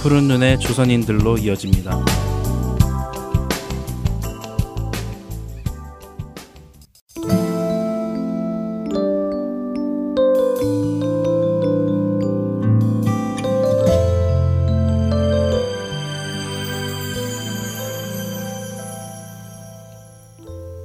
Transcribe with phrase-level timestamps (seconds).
[0.00, 2.04] 푸른 눈의 조선인들로 이어집니다.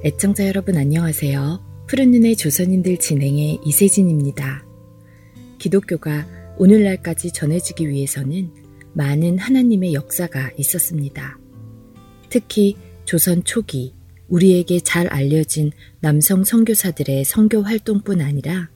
[0.04, 1.60] 애청자 여러분 안녕하세요.
[1.86, 4.66] 푸른 눈의 조선인들 진행의 이세진입니다.
[5.58, 6.26] 기독교가
[6.58, 8.63] 오늘날까지 전해지기 위해서는
[8.94, 11.38] 많은 하나님의 역사가 있었습니다.
[12.30, 13.94] 특히 조선 초기
[14.28, 18.70] 우리에게 잘 알려진 남성 선교사들의 선교 활동뿐 아니라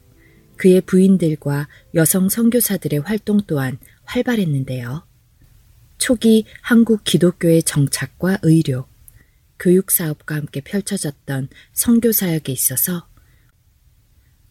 [0.57, 5.07] 그의 부인들과 여성 선교사들의 활동 또한 활발했는데요.
[5.99, 8.87] 초기 한국 기독교의 정착과 의료,
[9.59, 13.09] 교육 사업과 함께 펼쳐졌던 선교 사역에 있어서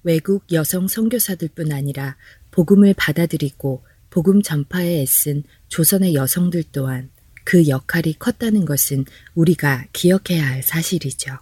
[0.03, 2.17] 외국 여성 선교사들뿐 아니라
[2.51, 7.09] 복음을 받아들이고 복음 전파에 애쓴 조선의 여성들 또한
[7.43, 9.05] 그 역할이 컸다는 것은
[9.35, 11.37] 우리가 기억해야 할 사실이죠.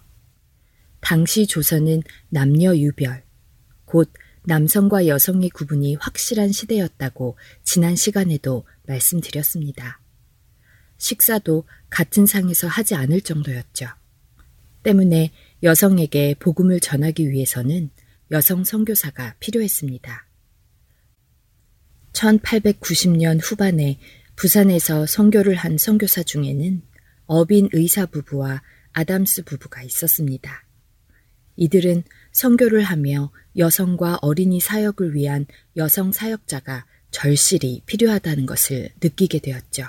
[1.01, 3.23] 당시 조선은 남녀 유별,
[3.85, 4.11] 곧
[4.43, 9.99] 남성과 여성의 구분이 확실한 시대였다고 지난 시간에도 말씀드렸습니다.
[10.97, 13.87] 식사도 같은 상에서 하지 않을 정도였죠.
[14.83, 15.31] 때문에
[15.63, 17.89] 여성에게 복음을 전하기 위해서는
[18.31, 20.27] 여성 선교사가 필요했습니다.
[22.15, 23.99] 1890년 후반에
[24.35, 26.81] 부산에서 선교를 한 선교사 중에는
[27.27, 28.61] 어빈 의사 부부와
[28.93, 30.63] 아담스 부부가 있었습니다.
[31.57, 35.45] 이들은 선교를 하며 여성과 어린이 사역을 위한
[35.77, 39.85] 여성 사역자가 절실히 필요하다는 것을 느끼게 되었죠.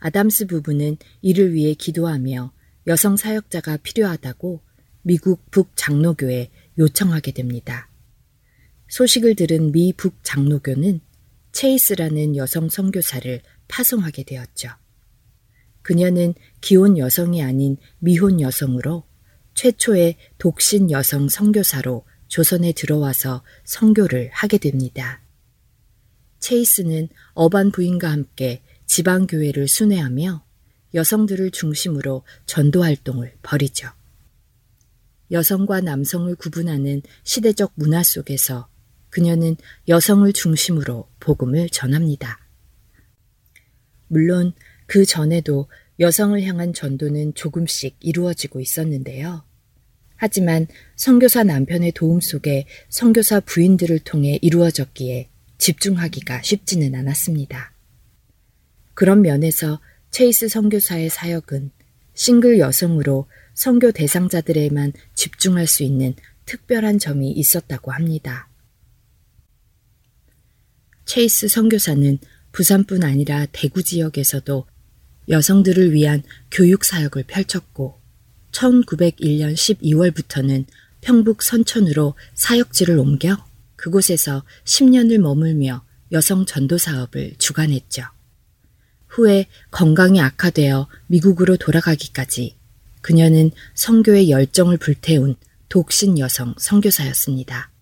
[0.00, 2.52] 아담스 부부는 이를 위해 기도하며
[2.86, 4.60] 여성 사역자가 필요하다고
[5.02, 7.88] 미국 북장로교에 요청하게 됩니다.
[8.94, 11.00] 소식을 들은 미 북 장로교는
[11.50, 14.68] 체이스라는 여성 선교사를 파송하게 되었죠.
[15.82, 19.02] 그녀는 기혼 여성이 아닌 미혼 여성으로
[19.54, 25.24] 최초의 독신 여성 선교사로 조선에 들어와서 선교를 하게 됩니다.
[26.38, 30.44] 체이스는 어반 부인과 함께 지방 교회를 순회하며
[30.94, 33.88] 여성들을 중심으로 전도 활동을 벌이죠.
[35.32, 38.68] 여성과 남성을 구분하는 시대적 문화 속에서
[39.14, 42.40] 그녀는 여성을 중심으로 복음을 전합니다.
[44.08, 44.54] 물론
[44.86, 45.68] 그 전에도
[46.00, 49.44] 여성을 향한 전도는 조금씩 이루어지고 있었는데요.
[50.16, 50.66] 하지만
[50.96, 57.72] 선교사 남편의 도움 속에 선교사 부인들을 통해 이루어졌기에 집중하기가 쉽지는 않았습니다.
[58.94, 59.80] 그런 면에서
[60.10, 61.70] 체이스 선교사의 사역은
[62.14, 66.16] 싱글 여성으로 선교 대상자들에만 집중할 수 있는
[66.46, 68.48] 특별한 점이 있었다고 합니다.
[71.04, 72.18] 체이스 선교사는
[72.52, 74.66] 부산뿐 아니라 대구 지역에서도
[75.28, 78.00] 여성들을 위한 교육 사역을 펼쳤고
[78.52, 80.64] 1901년 12월부터는
[81.00, 83.36] 평북 선천으로 사역지를 옮겨
[83.76, 88.04] 그곳에서 10년을 머물며 여성 전도 사업을 주관했죠.
[89.08, 92.56] 후에 건강이 악화되어 미국으로 돌아가기까지
[93.00, 95.36] 그녀는 성교의 열정을 불태운
[95.68, 97.73] 독신 여성 선교사였습니다.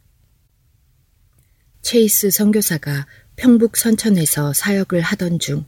[1.82, 3.06] 체이스 선교사가
[3.36, 5.64] 평북 선천에서 사역을 하던 중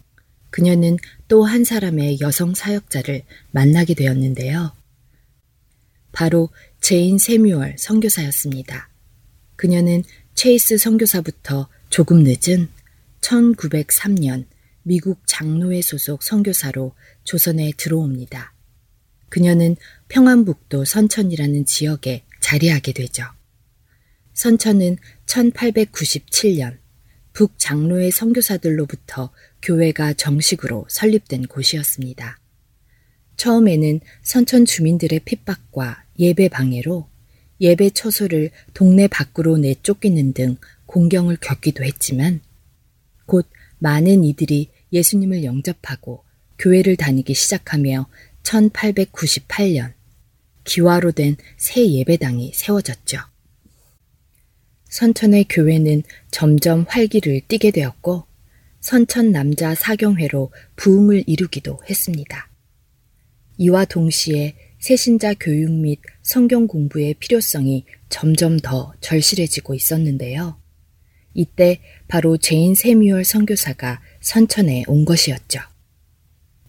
[0.50, 0.96] 그녀는
[1.28, 4.72] 또 한 사람의 여성 사역자를 만나게 되었는데요.
[6.12, 6.48] 바로
[6.80, 8.88] 제인 세뮤얼 선교사였습니다.
[9.56, 10.04] 그녀는
[10.34, 12.68] 체이스 선교사부터 조금 늦은
[13.20, 14.46] 1903년
[14.82, 16.94] 미국 장로회 소속 선교사로
[17.24, 18.54] 조선에 들어옵니다.
[19.28, 19.76] 그녀는
[20.08, 23.24] 평안북도 선천이라는 지역에 자리하게 되죠.
[24.34, 26.78] 선천은 1897년
[27.32, 29.32] 북장로회 선교사들로부터
[29.62, 32.38] 교회가 정식으로 설립된 곳이었습니다.
[33.36, 37.08] 처음에는 선천 주민들의 핍박과 예배 방해로
[37.60, 42.40] 예배 처소를 동네 밖으로 내쫓기는 등 공경을 겪기도 했지만
[43.26, 43.48] 곧
[43.78, 46.24] 많은 이들이 예수님을 영접하고
[46.58, 48.06] 교회를 다니기 시작하며
[48.42, 49.92] 1898년
[50.64, 53.33] 기와로 된 새 예배당이 세워졌죠.
[54.94, 58.26] 선천의 교회는 점점 활기를 띠게 되었고
[58.78, 62.48] 선천 남자 사경회로 부흥을 이루기도 했습니다.
[63.58, 70.60] 이와 동시에 새신자 교육 및 성경 공부의 필요성이 점점 더 절실해지고 있었는데요.
[71.32, 75.58] 이때 바로 제인 세뮤얼 선교사가 선천에 온 것이었죠.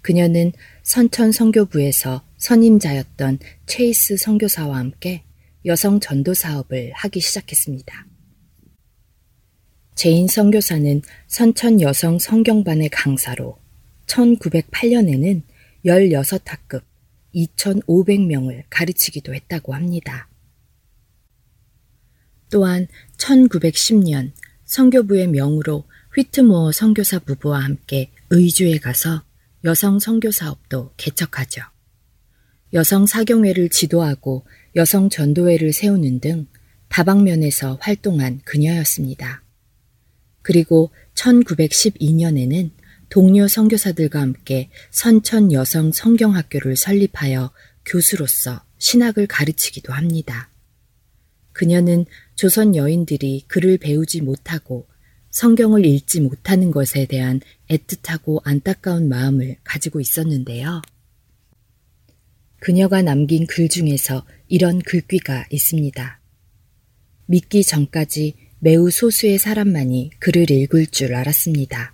[0.02, 0.52] 그녀는
[0.82, 3.38] 선천 선교부에서 선임자였던
[3.68, 5.22] 체이스 선교사와 함께
[5.68, 8.05] 여성 전도 사업을 하기 시작했습니다.
[9.96, 13.58] 제인 선교사는 선천 여성 성경반의 강사로
[14.08, 15.42] 1908년에는
[15.86, 16.84] 16학급
[17.34, 20.30] 2,500명을 가르치기도 했다고 합니다.
[22.50, 22.88] 또한
[23.18, 24.34] 1910년
[24.66, 29.24] 선교부의 명으로 휘트모어 선교사 부부와 함께 의주에 가서
[29.64, 31.62] 여성 선교 사업도 개척하죠.
[32.74, 34.46] 여성 사경회를 지도하고
[34.76, 36.48] 여성 전도회를 세우는 등
[36.90, 39.45] 다방면에서 활동한 그녀였습니다.
[40.46, 42.70] 그리고 1912년에는
[43.10, 47.52] 동료 선교사들과 함께 선천 여성 성경학교를 설립하여
[47.84, 50.52] 교수로서 신학을 가르치기도 합니다.
[51.52, 52.06] 그녀는
[52.36, 54.88] 조선 여인들이 글을 배우지 못하고
[55.32, 60.84] 성경을 읽지 못하는 것에 대한 애틋하고 안타까운 마음을 가지고 있었는데요.
[62.60, 66.20] 그녀가 남긴 글 중에서 이런 글귀가 있습니다.
[67.26, 71.94] 믿기 전까지 매우 소수의 사람만이 글을 읽을 줄 알았습니다.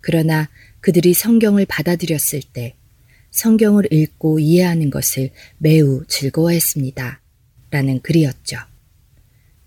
[0.00, 2.74] 그러나 그들이 성경을 받아들였을 때
[3.30, 7.20] 성경을 읽고 이해하는 것을 매우 즐거워했습니다.
[7.70, 8.56] 라는 글이었죠.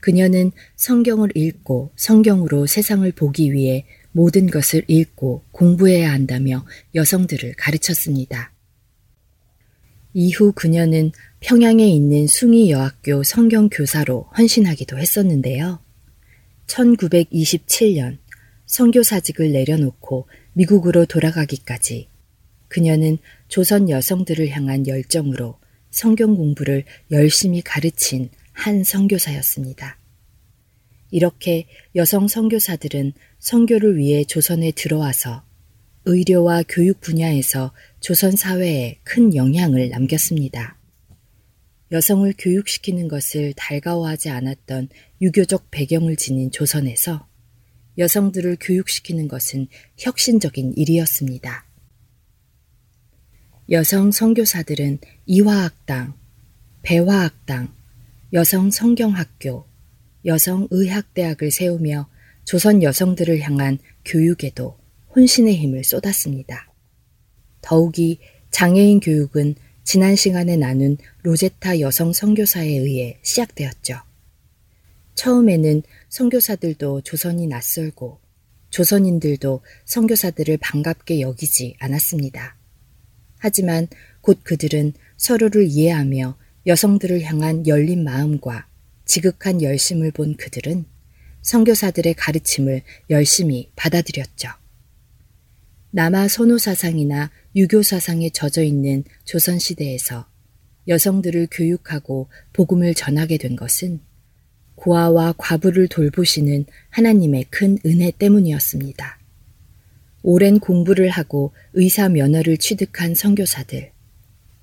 [0.01, 8.51] 그녀는 성경을 읽고 성경으로 세상을 보기 위해 모든 것을 읽고 공부해야 한다며 여성들을 가르쳤습니다.
[10.13, 15.82] 이후 그녀는 평양에 있는 숭이 여학교 성경 교사로 헌신하기도 했었는데요.
[16.67, 18.17] 1927년
[18.65, 22.07] 성교사직을 내려놓고 미국으로 돌아가기까지
[22.67, 23.17] 그녀는
[23.47, 25.59] 조선 여성들을 향한 열정으로
[25.91, 29.99] 성경 공부를 열심히 가르친 한 성교사였습니다.
[31.11, 35.43] 이렇게 여성 성교사들은 성교를 위해 조선에 들어와서
[36.05, 40.77] 의료와 교육 분야에서 조선 사회에 큰 영향을 남겼습니다.
[41.93, 44.89] 여성을 교육시키는 것을 달가워하지 않았던
[45.21, 47.27] 유교적 배경을 지닌 조선에서
[47.99, 49.67] 여성들을 교육시키는 것은
[49.99, 51.67] 혁신적인 일이었습니다.
[53.69, 56.15] 여성 선교사들은 이화학당,
[56.81, 57.71] 배화학당,
[58.33, 59.67] 여성 성경학교,
[60.25, 62.09] 여성 의학대학을 세우며
[62.43, 64.79] 조선 여성들을 향한 교육에도
[65.15, 66.73] 혼신의 힘을 쏟았습니다.
[67.61, 68.19] 더욱이
[68.49, 74.01] 장애인 교육은 지난 시간에 나눈 로제타 여성 선교사에 의해 시작되었죠.
[75.15, 78.19] 처음에는 선교사들도 조선이 낯설고
[78.69, 82.57] 조선인들도 선교사들을 반갑게 여기지 않았습니다.
[83.37, 83.87] 하지만
[84.21, 88.67] 곧 그들은 서로를 이해하며 여성들을 향한 열린 마음과
[89.05, 90.85] 지극한 열심을 본 그들은
[91.41, 94.49] 선교사들의 가르침을 열심히 받아들였죠.
[95.91, 100.27] 남아 선호 사상이나 유교 사상에 젖어 있는 조선 시대에서
[100.87, 103.99] 여성들을 교육하고 복음을 전하게 된 것은
[104.75, 109.19] 고아와 과부를 돌보시는 하나님의 큰 은혜 때문이었습니다.
[110.23, 113.91] 오랜 공부를 하고 의사 면허를 취득한 선교사들.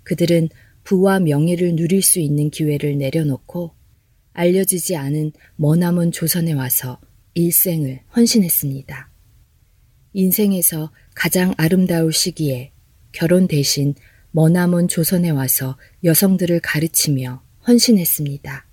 [0.03, 0.49] 그들은
[0.85, 3.73] 부와 명예를 누릴 수 있는 기회를 내려놓고
[4.33, 6.99] 알려지지 않은 머나먼 조선에 와서
[7.35, 9.11] 일생을 헌신했습니다.
[10.13, 12.70] 인생에서 가장 아름다울 시기에
[13.13, 13.95] 결혼 대신
[14.33, 18.67] 머나먼 조선에 와서 여성들을 가르치며 헌신했습니다.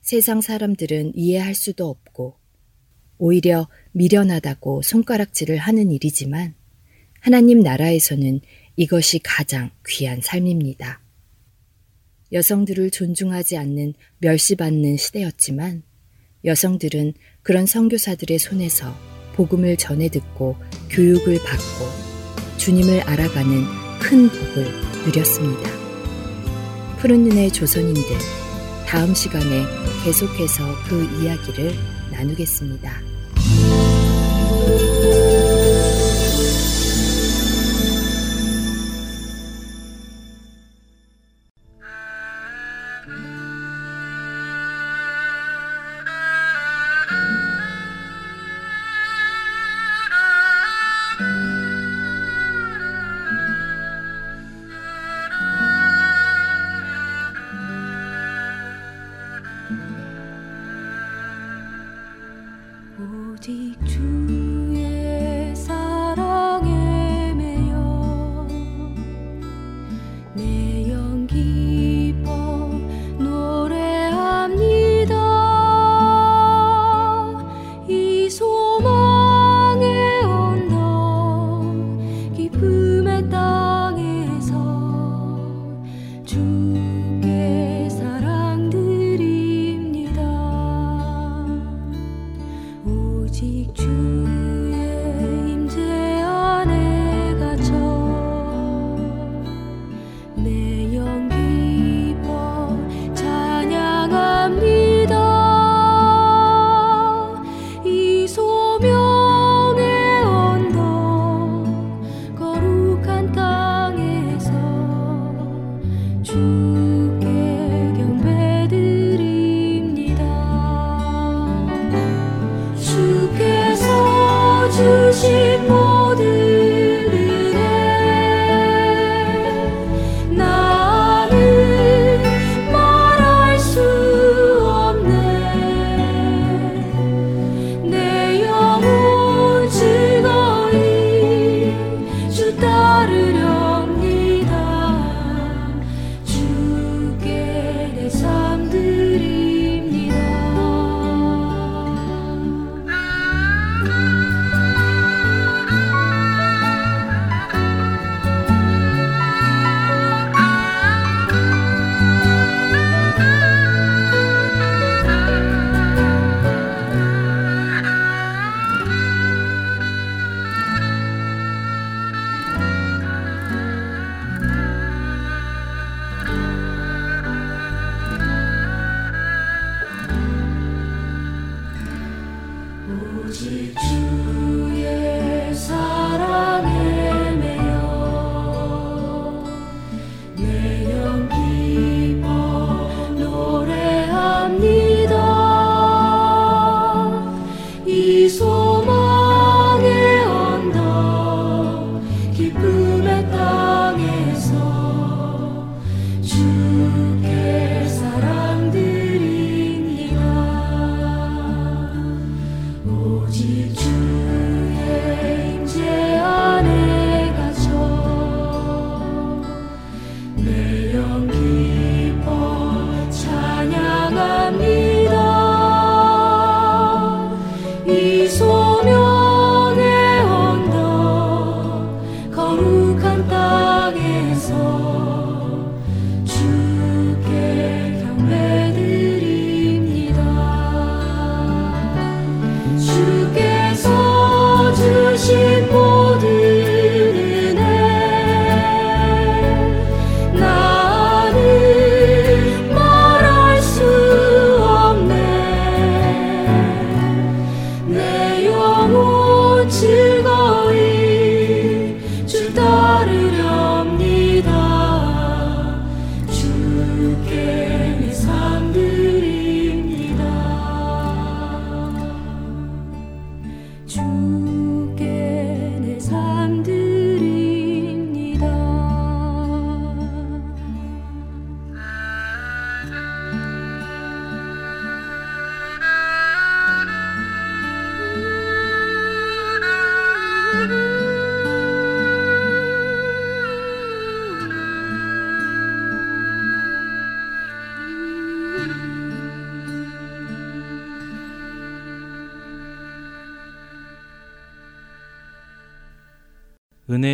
[0.00, 2.36] 세상 사람들은 이해할 수도 없고
[3.18, 6.54] 오히려 미련하다고 손가락질을 하는 일이지만
[7.20, 8.40] 하나님 나라에서는
[8.74, 11.00] 이것이 가장 귀한 삶입니다.
[12.32, 15.84] 여성들을 존중하지 않는 멸시받는 시대였지만
[16.44, 18.92] 여성들은 그런 선교사들의 손에서
[19.34, 20.56] 복음을 전해 듣고
[20.90, 22.11] 교육을 받고
[22.62, 23.64] 주님을 알아가는
[23.98, 24.72] 큰 복을
[25.04, 25.68] 누렸습니다.
[26.98, 28.02] 푸른 눈의 조선인들
[28.86, 29.64] 다음 시간에
[30.04, 31.74] 계속해서 그 이야기를
[32.12, 33.11] 나누겠습니다.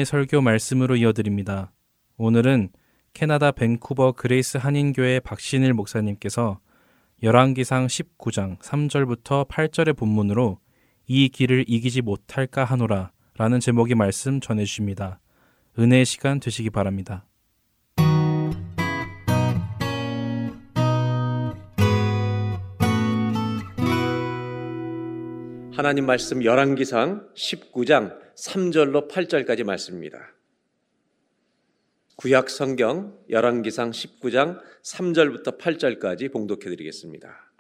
[0.09, 1.71] 설교 말씀으로 이어드립니다.
[2.17, 2.71] 오늘은
[3.13, 6.61] 캐나다 밴쿠버 그레이스 한인교회 박신일 목사님께서
[7.23, 10.61] 열왕기상 19장 3절부터 8절의 본문으로
[11.07, 15.21] 이 길을 이기지 못할까 하노라 라는 제목의 말씀 전해 주십니다.
[15.79, 17.27] 은혜의 시간 되시기 바랍니다.
[25.77, 30.33] 하나님 말씀 열왕기상 19장 3절로 8절까지 말씀입니다.
[32.15, 37.53] 구약 성경 열왕기상 19장 3절부터 8절까지 봉독해 드리겠습니다.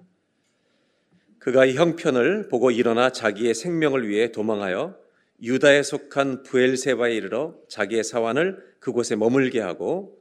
[1.40, 4.96] 그가 이 형편을 보고 일어나 자기의 생명을 위해 도망하여
[5.42, 10.16] 유다에 속한 부엘세바에 이르러 자기의 사환을 그곳에 머물게 하고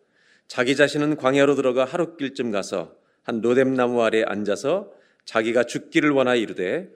[0.47, 4.91] 자기 자신은 광야로 들어가 하룻길쯤 가서 한 로뎀나무 아래 앉아서
[5.23, 6.89] 자기가 죽기를 원하여 이르되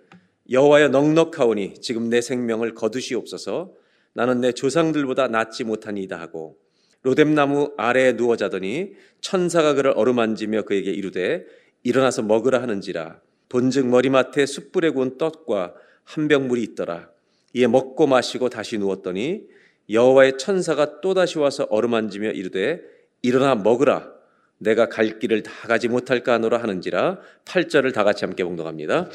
[0.51, 3.74] 여호와여 넉넉하오니 지금 내 생명을 거두시옵소서.
[4.13, 6.58] 나는 내 조상들보다 낫지 못하니이다 하고
[7.03, 8.91] 로뎀나무 아래에 누워 자더니
[9.22, 11.46] 천사가 그를 어루만지며 그에게 이르되
[11.84, 13.22] 일어나서 먹으라 하는지라.
[13.48, 17.10] 본즉 머리맡에 숯불에 구운 떡과 한 병물이 있더라.
[17.53, 19.43] 이에 먹고 마시고 다시 누웠더니
[19.89, 22.81] 여호와의 천사가 또다시 와서 어루만지며 이르되
[23.22, 24.12] 일어나 먹으라.
[24.58, 29.10] 내가 갈 길을 다 가지 못할까 하노라 하는지라 8절을 다 같이 함께 봉독합니다.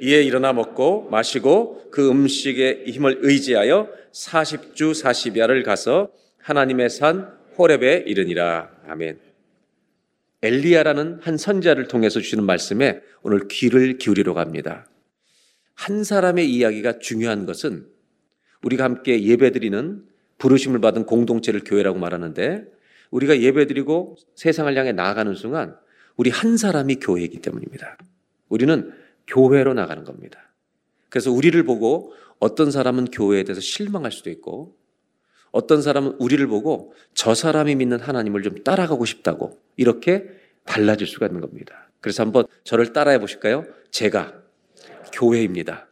[0.00, 8.70] 이에 일어나 먹고 마시고 그 음식의 힘을 의지하여 40주 40야를 가서 하나님의 산 호렙에 이르니라.
[8.86, 9.18] 아멘.
[10.42, 14.86] 엘리야라는 한 선자를 통해서 주시는 말씀에 오늘 귀를 기울이러 갑니다.
[15.74, 17.86] 한 사람의 이야기가 중요한 것은
[18.62, 20.04] 우리가 함께 예배드리는
[20.38, 22.64] 부르심을 받은 공동체를 교회라고 말하는데
[23.10, 25.76] 우리가 예배드리고 세상을 향해 나아가는 순간
[26.16, 27.96] 우리 한 사람이 교회이기 때문입니다.
[28.48, 28.92] 우리는
[29.26, 30.52] 교회로 나가는 겁니다.
[31.08, 34.76] 그래서 우리를 보고 어떤 사람은 교회에 대해서 실망할 수도 있고
[35.52, 40.28] 어떤 사람은 우리를 보고 저 사람이 믿는 하나님을 좀 따라가고 싶다고 이렇게
[40.64, 41.90] 달라질 수가 있는 겁니다.
[42.00, 43.64] 그래서 한번 저를 따라해 보실까요?
[43.90, 44.34] 제가
[45.12, 45.88] 교회입니다.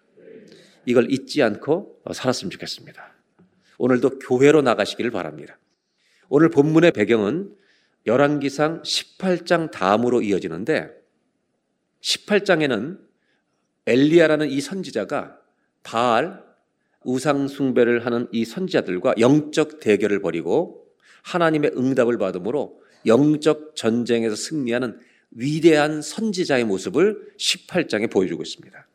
[0.84, 3.14] 이걸 잊지 않고 살았으면 좋겠습니다.
[3.78, 5.58] 오늘도 교회로 나가시기를 바랍니다.
[6.28, 7.54] 오늘 본문의 배경은
[8.06, 10.90] 열왕기상 18장 다음으로 이어지는데
[12.00, 12.98] 18장에는
[13.86, 15.38] 엘리야라는 이 선지자가
[15.82, 16.42] 바알
[17.04, 20.86] 우상 숭배를 하는 이 선지자들과 영적 대결을 벌이고
[21.22, 25.00] 하나님의 응답을 받음으로 영적 전쟁에서 승리하는
[25.32, 28.86] 위대한 선지자의 모습을 18장에 보여주고 있습니다.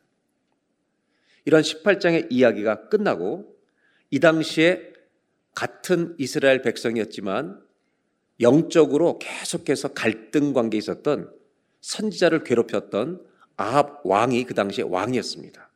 [1.44, 3.56] 이런 18장의 이야기가 끝나고
[4.10, 4.92] 이 당시에
[5.54, 7.60] 같은 이스라엘 백성이었지만
[8.40, 11.32] 영적으로 계속해서 갈등 관계에 있었던
[11.80, 13.27] 선지자를 괴롭혔던
[13.58, 15.68] 아합 왕이 그 당시에 왕이었습니다.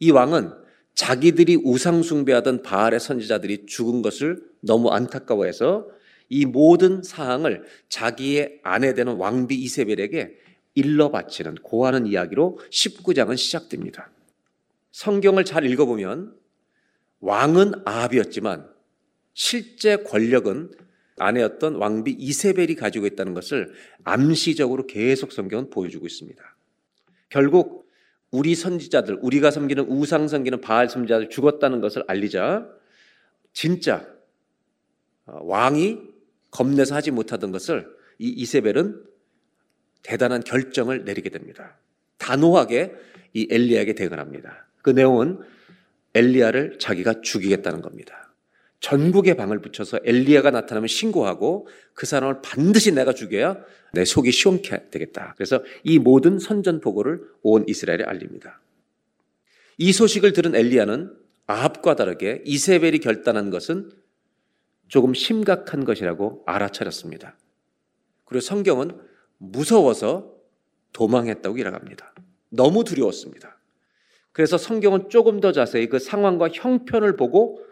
[0.00, 0.52] 이 왕은
[0.94, 5.88] 자기들이 우상숭배하던 바알의 선지자들이 죽은 것을 너무 안타까워해서
[6.28, 10.38] 이 모든 사항을 자기의 아내 되는 왕비 이세벨에게
[10.74, 14.10] 일러 바치는 고하는 이야기로 19장은 시작됩니다.
[14.92, 16.34] 성경을 잘 읽어보면
[17.20, 18.68] 왕은 아합이었지만
[19.34, 20.70] 실제 권력은
[21.16, 23.72] 아내였던 왕비 이세벨이 가지고 있다는 것을
[24.04, 26.53] 암시적으로 계속 성경은 보여주고 있습니다.
[27.28, 27.88] 결국
[28.30, 32.68] 우리 선지자들, 우리가 섬기는 우상 섬기는 바알 선지자들 죽었다는 것을 알리자
[33.52, 34.06] 진짜
[35.26, 36.00] 어, 왕이
[36.50, 39.02] 겁내서 하지 못하던 것을 이 이세벨은
[40.02, 41.78] 대단한 결정을 내리게 됩니다.
[42.18, 42.94] 단호하게
[43.32, 44.66] 이 엘리야에게 대응합니다.
[44.82, 45.40] 그 내용은
[46.14, 48.23] 엘리야를 자기가 죽이겠다는 겁니다.
[48.84, 53.56] 전국에 방을 붙여서 엘리야가 나타나면 신고하고 그 사람을 반드시 내가 죽여야
[53.94, 55.32] 내 속이 시원케 되겠다.
[55.38, 58.60] 그래서 이 모든 선전포고를 온 이스라엘에 알립니다.
[59.78, 61.16] 이 소식을 들은 엘리야는
[61.46, 63.90] 아합과 다르게 이세벨이 결단한 것은
[64.88, 67.38] 조금 심각한 것이라고 알아차렸습니다.
[68.26, 69.00] 그리고 성경은
[69.38, 70.34] 무서워서
[70.92, 72.12] 도망했다고 일어납니다.
[72.50, 73.56] 너무 두려웠습니다.
[74.32, 77.64] 그래서 성경은 조금 더 자세히 그 상황과 형편을 보고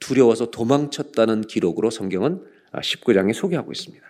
[0.00, 4.06] 두려워서 도망쳤다는 기록으로 성경은 19장에 소개하고 있습니다.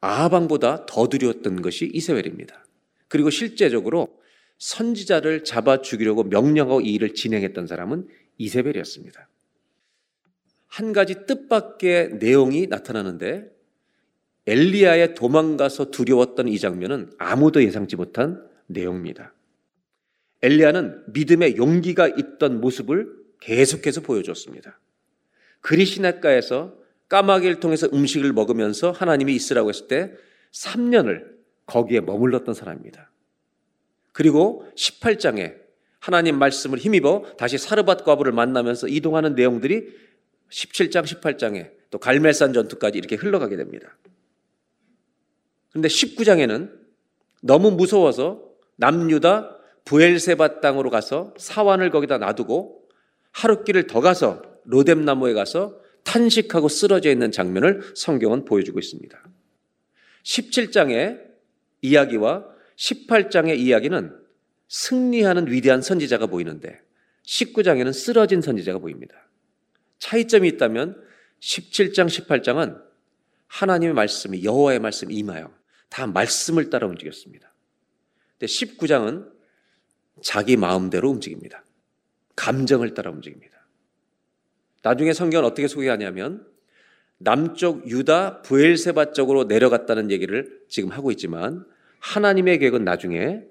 [0.00, 2.64] 아하방보다 더 두려웠던 것이 이세벨입니다.
[3.08, 4.08] 그리고 실제적으로
[4.58, 9.28] 선지자를 잡아 죽이려고 명령하고 이 일을 진행했던 사람은 이세벨이었습니다.
[10.66, 13.50] 한 가지 뜻밖의 내용이 나타나는데
[14.46, 19.32] 엘리야의 도망가서 두려웠던 이 장면은 아무도 예상치 못한 내용입니다.
[20.42, 24.78] 엘리야는 믿음의 용기가 있던 모습을 계속해서 보여줬습니다.
[25.60, 26.76] 그리시나가에서
[27.08, 30.12] 까마귀를 통해서 음식을 먹으면서 하나님이 있으라고 했을 때
[30.52, 31.34] 3년을
[31.66, 33.10] 거기에 머물렀던 사람입니다.
[34.12, 35.56] 그리고 18장에
[35.98, 39.88] 하나님 말씀을 힘입어 다시 사르밧 과부를 만나면서 이동하는 내용들이
[40.50, 43.96] 17장, 18장에 또 갈멜산 전투까지 이렇게 흘러가게 됩니다.
[45.70, 46.70] 그런데 19장에는
[47.42, 48.42] 너무 무서워서
[48.76, 52.83] 남유다 부엘세바 땅으로 가서 사환을 거기다 놔두고
[53.34, 59.22] 하룻길을 더 가서 로뎀 나무에 가서 탄식하고 쓰러져 있는 장면을 성경은 보여주고 있습니다.
[60.22, 61.20] 17장의
[61.82, 64.16] 이야기와 18장의 이야기는
[64.68, 66.80] 승리하는 위대한 선지자가 보이는데
[67.24, 69.14] 19장에는 쓰러진 선지자가 보입니다.
[69.98, 71.02] 차이점이 있다면
[71.40, 72.82] 17장, 18장은
[73.46, 75.52] 하나님의 말씀이 여호와의 말씀이 임하여
[75.88, 77.52] 다 말씀을 따라 움직였습니다.
[78.32, 79.30] 근데 19장은
[80.22, 81.63] 자기 마음대로 움직입니다.
[82.36, 83.54] 감정을 따라 움직입니다.
[84.82, 86.46] 나중에 성경은 어떻게 소개하냐면
[87.18, 91.64] 남쪽 유다 부엘세바 쪽으로 내려갔다는 얘기를 지금 하고 있지만
[92.00, 93.42] 하나님의 계획은 나중에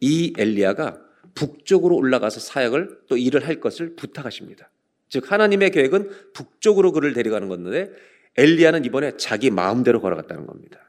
[0.00, 1.00] 이 엘리야가
[1.34, 4.70] 북쪽으로 올라가서 사역을 또 일을 할 것을 부탁하십니다.
[5.08, 7.90] 즉 하나님의 계획은 북쪽으로 그를 데려가는 건데
[8.36, 10.80] 엘리야는 이번에 자기 마음대로 걸어갔다는 겁니다.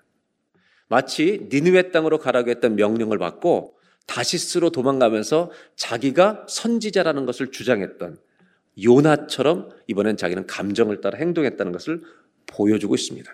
[0.87, 3.76] 마치 니느웨 땅으로 가라고 했던 명령을 받고
[4.07, 8.17] 다시스로 도망가면서 자기가 선지자라는 것을 주장했던
[8.83, 12.01] 요나처럼 이번엔 자기는 감정을 따라 행동했다는 것을
[12.47, 13.31] 보여주고 있습니다.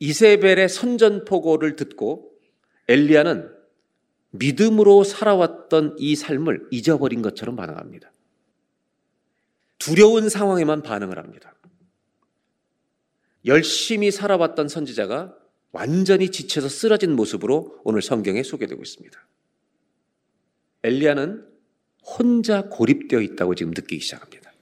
[0.00, 2.32] 이세벨의 선전포고를 듣고
[2.88, 3.50] 엘리야는
[4.30, 8.10] 믿음으로 살아왔던 이 삶을 잊어버린 것처럼 반응합니다.
[9.78, 11.54] 두려운 상황에만 반응을 합니다.
[13.44, 15.34] 열심히 살아왔던 선지자가
[15.72, 19.28] 완전히 지쳐서 쓰러진 모습으로 오늘 성경에 소개되고 있습니다.
[20.82, 21.46] 엘리야는
[22.02, 24.52] 혼자 고립되어 있다고 지금 느끼기 시작합니다.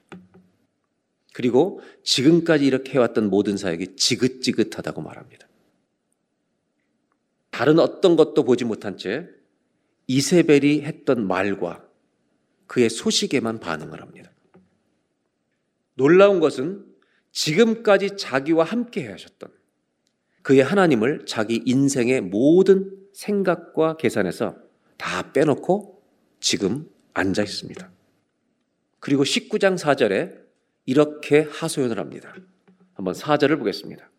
[1.33, 5.47] 그리고 지금까지 이렇게 해왔던 모든 사역이 지긋지긋하다고 말합니다.
[7.51, 9.29] 다른 어떤 것도 보지 못한 채
[10.09, 11.87] 이세벨이 했던 말과
[12.67, 14.33] 그의 소식에만 반응을 합니다.
[15.95, 16.85] 놀라운 것은
[17.33, 19.58] 지금까지 자기와 함께 하셨던
[20.43, 24.57] 그의 하나님을 자기 인생의 모든 생각과 계산에서
[24.97, 26.03] 다 빼놓고
[26.41, 27.91] 지금 앉아 있습니다.
[29.01, 30.39] 그리고 19장 4절에
[30.87, 32.35] 이렇게 하소연을 합니다.
[32.95, 34.11] 한번 4절을 보겠습니다.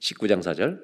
[0.00, 0.80] 19장 4절.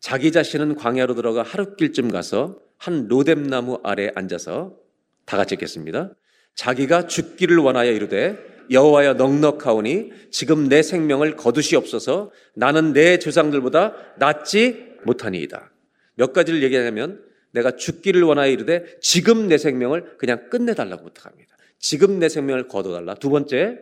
[0.00, 4.76] 자기 자신은 광야로 들어가 하룻길쯤 가서 한 로뎀나무 아래 앉아서
[5.24, 6.14] 다 같이 읽겠습니다.
[6.54, 15.70] 자기가 죽기를 원하여 이르되 여호와여 넉넉하오니 지금 내 생명을 거두시옵소서 나는 내 조상들보다 낫지 못하니이다.
[16.14, 21.56] 몇 가지를 얘기하냐면 내가 죽기를 원하여 이르되 지금 내 생명을 그냥 끝내달라고 부탁합니다.
[21.78, 23.14] 지금 내 생명을 거둬달라.
[23.14, 23.78] 두 번째,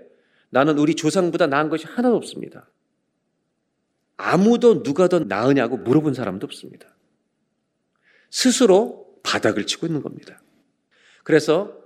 [0.51, 2.71] 나는 우리 조상보다 나은 것이 하나도 없습니다.
[4.17, 6.95] 아무도 누가 더 나으냐고 물어본 사람도 없습니다.
[8.31, 10.43] 스스로 바닥을 치고 있는 겁니다.
[11.25, 11.84] 그래서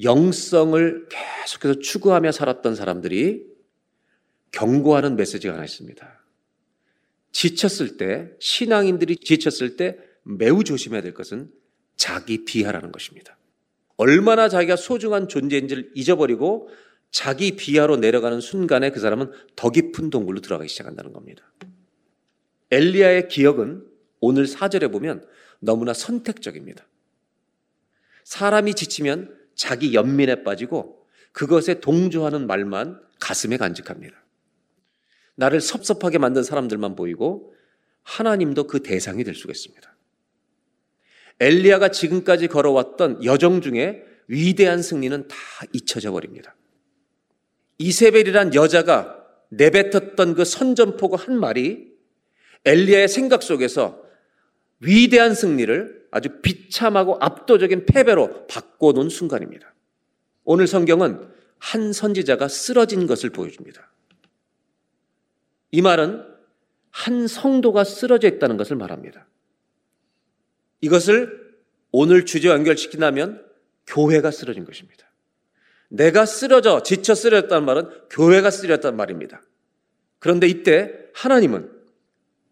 [0.00, 3.46] 영성을 계속해서 추구하며 살았던 사람들이
[4.52, 6.22] 경고하는 메시지가 하나 있습니다.
[7.32, 11.50] 지쳤을 때, 신앙인들이 지쳤을 때 매우 조심해야 될 것은
[11.96, 13.36] 자기 비하라는 것입니다.
[13.96, 16.68] 얼마나 자기가 소중한 존재인지를 잊어버리고
[17.10, 21.52] 자기 비하로 내려가는 순간에 그 사람은 더 깊은 동굴로 들어가기 시작한다는 겁니다.
[22.70, 23.86] 엘리야의 기억은
[24.20, 25.26] 오늘 사절에 보면
[25.60, 26.86] 너무나 선택적입니다.
[28.24, 34.22] 사람이 지치면 자기 연민에 빠지고 그것에 동조하는 말만 가슴에 간직합니다.
[35.34, 37.54] 나를 섭섭하게 만든 사람들만 보이고
[38.02, 39.96] 하나님도 그 대상이 될 수가 있습니다.
[41.40, 45.36] 엘리야가 지금까지 걸어왔던 여정 중에 위대한 승리는 다
[45.72, 46.54] 잊혀져 버립니다.
[47.78, 49.18] 이세벨이란 여자가
[49.50, 51.92] 내뱉었던 그 선전포고 한 말이
[52.64, 54.02] 엘리야의 생각 속에서
[54.80, 59.74] 위대한 승리를 아주 비참하고 압도적인 패배로 바꿔놓은 순간입니다.
[60.44, 61.26] 오늘 성경은
[61.58, 63.90] 한 선지자가 쓰러진 것을 보여줍니다.
[65.70, 66.22] 이 말은
[66.90, 69.26] 한 성도가 쓰러져 있다는 것을 말합니다.
[70.82, 71.56] 이것을
[71.92, 73.44] 오늘 주제 연결시킨다면
[73.86, 75.10] 교회가 쓰러진 것입니다.
[75.88, 79.42] 내가 쓰러져 지쳐 쓰러졌다는 말은 교회가 쓰러졌다는 말입니다.
[80.18, 81.70] 그런데 이때 하나님은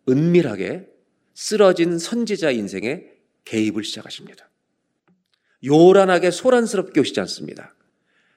[0.08, 0.88] 은밀하게
[1.34, 4.48] 쓰러진 선지자 인생에 개입을 시작하십니다.
[5.64, 7.74] 요란하게 소란스럽게 오시지 않습니다.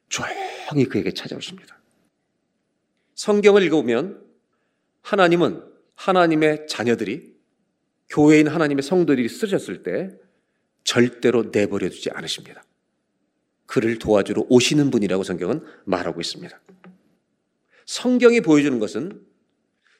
[0.09, 1.79] 조용히 그에게 찾아오십니다.
[3.15, 4.23] 성경을 읽어보면
[5.01, 5.63] 하나님은
[5.95, 7.33] 하나님의 자녀들이
[8.09, 10.09] 교회인 하나님의 성도들이 쓰러졌을 때
[10.83, 12.63] 절대로 내버려 두지 않으십니다.
[13.65, 16.59] 그를 도와주러 오시는 분이라고 성경은 말하고 있습니다.
[17.85, 19.25] 성경이 보여주는 것은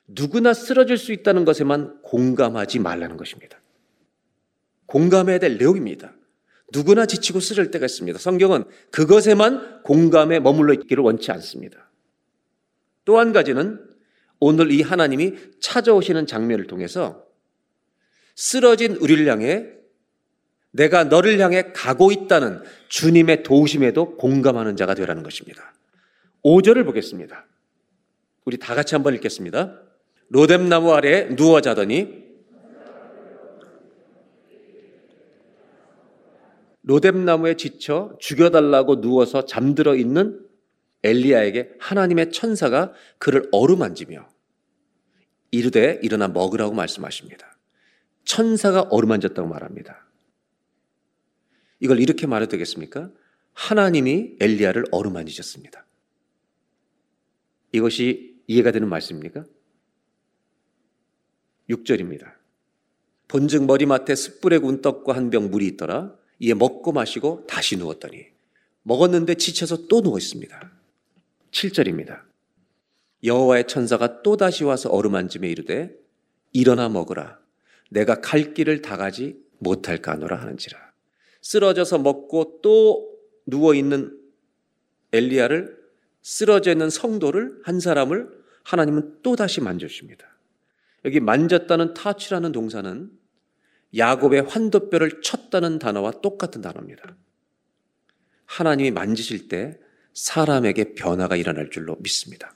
[0.08, 3.63] 누구나 쓰러질 수 있다는 것에만 공감하지 말라는 것입니다.
[4.94, 6.14] 공감해야 될 내용입니다.
[6.72, 8.20] 누구나 지치고 쓰러질 때가 있습니다.
[8.20, 11.90] 성경은 그것에만 공감에 머물러 있기를 원치 않습니다.
[13.04, 13.84] 또 한 가지는
[14.40, 17.26] 오늘 이 하나님이 찾아오시는 장면을 통해서
[18.36, 19.68] 쓰러진 우리를 향해
[20.72, 25.74] 내가 너를 향해 가고 있다는 주님의 도우심에도 공감하는 자가 되라는 것입니다.
[26.44, 27.48] 5절을 보겠습니다.
[28.46, 29.80] 우리 다 같이 한번 읽겠습니다.
[30.30, 32.23] 로뎀나무 아래에 누워 자더니
[36.84, 40.46] 로뎀나무에 지쳐 죽여달라고 누워서 잠들어 있는
[41.04, 44.28] 엘리야에게 하나님의 천사가 그를 어루만지며
[45.52, 47.58] 이르되 일어나 먹으라고 말씀하십니다.
[48.26, 50.08] 천사가 어루만졌다고 말합니다.
[51.80, 53.12] 이걸 이렇게 말해도 되겠습니까?
[53.54, 55.86] 하나님이 엘리야를 어루만지셨습니다.
[57.72, 59.46] 이것이 이해가 되는 말씀입니까?
[61.70, 62.34] 6절입니다.
[63.28, 66.16] 본즉 머리맡에 숯불에 구운 떡과 한 병 물이 있더라.
[66.44, 68.26] 이에 먹고 마시고 다시 누웠더니
[68.82, 70.72] 먹었는데 지쳐서 또 누워 있습니다.
[71.52, 72.22] 7절입니다.
[73.24, 75.96] 여호와의 천사가 또 다시 와서 어루만짐에 이르되
[76.52, 77.40] 일어나 먹으라.
[77.90, 80.78] 내가 갈 길을 다 가지 못할까 하노라 하는지라.
[81.42, 83.10] 쓰러져서 먹고 또
[83.46, 84.20] 누워 있는
[85.14, 85.82] 엘리야를
[86.22, 88.30] 쓰러져 있는 성도를 한 사람을
[88.64, 90.28] 하나님은 또 다시 만져주십니다.
[91.06, 93.12] 여기 만졌다는 타치라는 동사는
[93.96, 97.16] 야곱의 환도뼈를 쳤다는 단어와 똑같은 단어입니다.
[98.46, 99.80] 하나님이 만지실 때
[100.14, 102.54] 사람에게 변화가 일어날 줄로 믿습니다.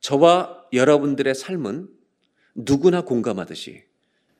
[0.00, 1.88] 저와 여러분들의 삶은
[2.54, 3.84] 누구나 공감하듯이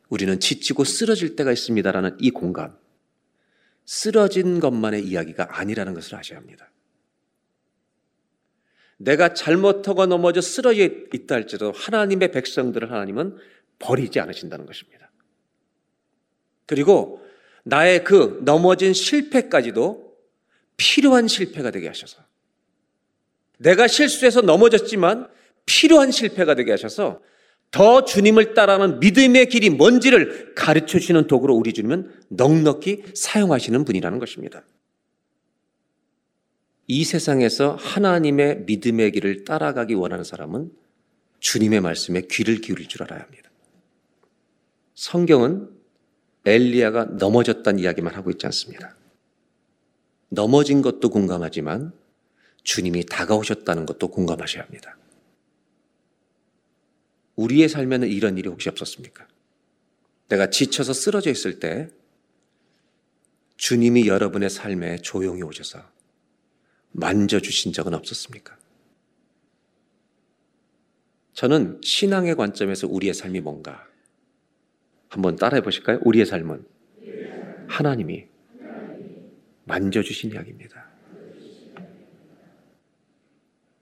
[0.08, 2.76] 우리는 지치고 쓰러질 때가 있습니다라는 이 공감.
[3.86, 6.70] 쓰러진 것만의 이야기가 아니라는 것을 아셔야 합니다.
[8.96, 13.36] 내가 잘못하고 넘어져 쓰러져 있다 할지라도 하나님의 백성들을 하나님은
[13.78, 15.10] 버리지 않으신다는 것입니다.
[16.66, 17.24] 그리고
[17.64, 20.14] 나의 그 넘어진 실패까지도
[20.76, 22.22] 필요한 실패가 되게 하셔서
[23.58, 25.28] 내가 실수해서 넘어졌지만
[25.66, 27.22] 필요한 실패가 되게 하셔서
[27.70, 34.64] 더 주님을 따라하는 믿음의 길이 뭔지를 가르쳐 주시는 도구로 우리 주님은 넉넉히 사용하시는 분이라는 것입니다.
[36.86, 40.70] 이 세상에서 하나님의 믿음의 길을 따라가기 원하는 사람은
[41.40, 43.43] 주님의 말씀에 귀를 기울일 줄 알아야 합니다.
[44.94, 45.70] 성경은
[46.44, 48.96] 엘리야가 넘어졌다는 이야기만 하고 있지 않습니다.
[50.28, 51.92] 넘어진 것도 공감하지만
[52.62, 54.96] 주님이 다가오셨다는 것도 공감하셔야 합니다.
[57.36, 59.26] 우리의 삶에는 이런 일이 혹시 없었습니까?
[60.28, 61.88] 내가 지쳐서 쓰러져 있을 때
[63.56, 65.82] 주님이 여러분의 삶에 조용히 오셔서
[66.92, 68.56] 만져주신 적은 없었습니까?
[71.32, 73.86] 저는 신앙의 관점에서 우리의 삶이 뭔가
[75.14, 76.00] 한번 따라해 보실까요?
[76.02, 76.66] 우리의 삶은
[77.68, 78.26] 하나님이
[79.64, 80.88] 만져주신 이야기입니다.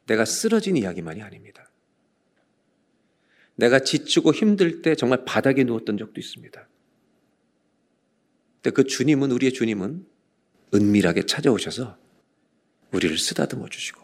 [0.06, 1.70] 내가 쓰러진 이야기만이 아닙니다.
[3.54, 6.68] 내가 지치고 힘들 때 정말 바닥에 누웠던 적도 있습니다.
[8.56, 10.06] 근데 그 주님은, 우리의 주님은
[10.74, 11.96] 은밀하게 찾아오셔서
[12.92, 14.02] 우리를 쓰다듬어 주시고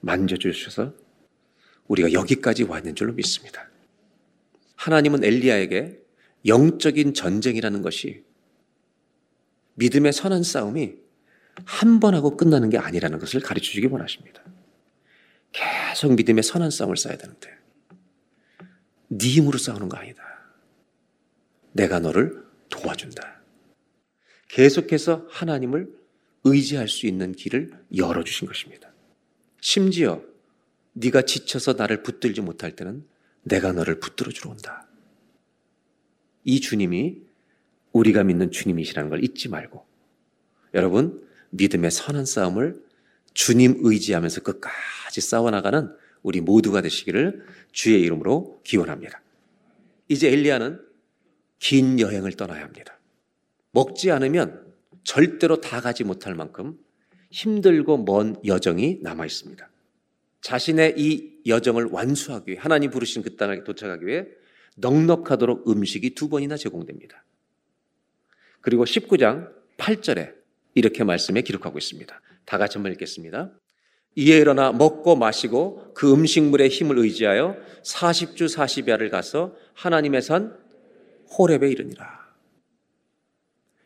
[0.00, 0.94] 만져주셔서
[1.88, 3.68] 우리가 여기까지 왔는 줄로 믿습니다.
[4.76, 6.05] 하나님은 엘리야에게
[6.46, 8.24] 영적인 전쟁이라는 것이
[9.74, 10.94] 믿음의 선한 싸움이
[11.64, 14.42] 한 번 하고 끝나는 게 아니라는 것을 가르쳐 주기 원하십니다.
[15.52, 17.50] 계속 믿음의 선한 싸움을 쌓아야 되는데
[19.08, 20.22] 네 힘으로 싸우는 거 아니다.
[21.72, 23.40] 내가 너를 도와준다.
[24.48, 25.90] 계속해서 하나님을
[26.44, 28.92] 의지할 수 있는 길을 열어주신 것입니다.
[29.60, 30.22] 심지어
[30.92, 33.06] 네가 지쳐서 나를 붙들지 못할 때는
[33.42, 34.85] 내가 너를 붙들어 주러 온다.
[36.46, 37.22] 이 주님이
[37.92, 39.84] 우리가 믿는 주님이시라는 걸 잊지 말고
[40.74, 42.82] 여러분 믿음의 선한 싸움을
[43.34, 49.20] 주님 의지하면서 끝까지 싸워나가는 우리 모두가 되시기를 주의 이름으로 기원합니다.
[50.08, 50.80] 이제 엘리야는
[51.58, 52.98] 긴 여행을 떠나야 합니다.
[53.72, 56.78] 먹지 않으면 절대로 다 가지 못할 만큼
[57.30, 59.68] 힘들고 먼 여정이 남아 있습니다.
[60.42, 64.26] 자신의 이 여정을 완수하기 위해 하나님 부르신 그 땅에 도착하기 위해
[64.76, 67.24] 넉넉하도록 음식이 두 번이나 제공됩니다.
[68.60, 70.34] 그리고 19장 8절에
[70.74, 72.20] 이렇게 말씀에 기록하고 있습니다.
[72.44, 73.52] 다 같이 한번 읽겠습니다.
[74.16, 80.58] 이에 일어나 먹고 마시고 그 음식물의 힘을 의지하여 40주 40야를 가서 하나님의 산
[81.36, 82.26] 호렙에 이르니라.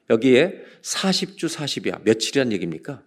[0.08, 3.02] 여기에 40주 40야 며칠이란 얘기입니까?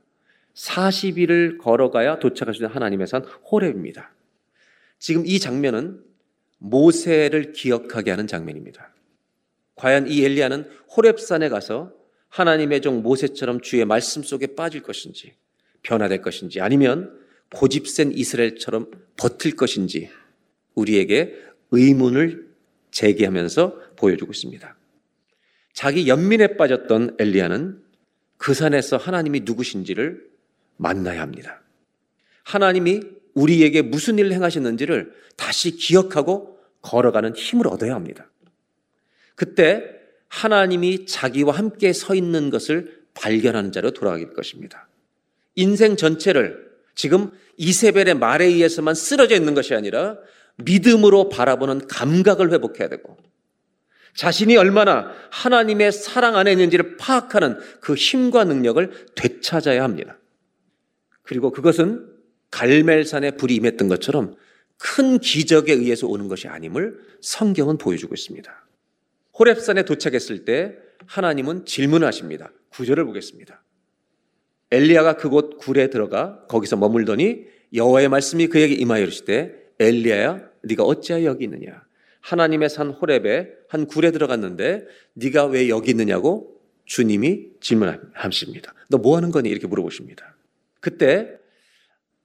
[0.54, 4.14] 40일을 걸어가야 도착할 수 있는 하나님의 산 호렙입니다.
[5.00, 6.04] 지금 이 장면은
[6.64, 8.94] 모세를 기억하게 하는 장면입니다.
[9.76, 11.94] 과연 이 엘리야는 호렙산에 가서
[12.30, 15.36] 하나님의 종 모세처럼 주의 말씀 속에 빠질 것인지
[15.82, 17.20] 변화될 것인지 아니면
[17.54, 20.10] 고집센 이스라엘처럼 버틸 것인지
[20.74, 21.38] 우리에게
[21.72, 22.48] 의문을
[22.92, 24.76] 제기하면서 보여주고 있습니다.
[25.74, 27.84] 자기 연민에 빠졌던 엘리야는
[28.38, 30.30] 그 산에서 하나님이 누구신지를
[30.78, 31.62] 만나야 합니다.
[32.44, 33.02] 하나님이
[33.34, 36.53] 우리에게 무슨 일을 행하셨는지를 다시 기억하고
[36.84, 38.30] 걸어가는 힘을 얻어야 합니다.
[39.36, 39.84] 그때
[40.28, 44.88] 하나님이 자기와 함께 서 있는 것을 발견하는 자로 돌아가게 될 것입니다.
[45.56, 50.18] 인생 전체를 지금 이세벨의 말에 의해서만 쓰러져 있는 것이 아니라
[50.58, 53.18] 믿음으로 바라보는 감각을 회복해야 되고
[54.16, 60.18] 자신이 얼마나 하나님의 사랑 안에 있는지를 파악하는 그 힘과 능력을 되찾아야 합니다.
[61.24, 62.08] 그리고 그것은
[62.52, 64.36] 갈멜산에 불이 임했던 것처럼
[64.78, 68.68] 큰 기적에 의해서 오는 것이 아님을 성경은 보여주고 있습니다.
[69.34, 72.52] 호랩산에 도착했을 때 하나님은 질문하십니다.
[72.70, 73.64] 구절을 보겠습니다.
[74.72, 81.44] 엘리야가 그곳 굴에 들어가 거기서 머물더니 여호와의 말씀이 그에게 임하여 이르시되 엘리야야 네가 어찌하여 여기
[81.46, 81.84] 있느냐
[82.22, 88.74] 하나님의 산 호렙에 한 굴에 들어갔는데 네가 왜 여기 있느냐고 주님이 질문하십니다.
[88.90, 90.36] 너 뭐 하는 거니 이렇게 물어보십니다.
[90.80, 91.38] 그때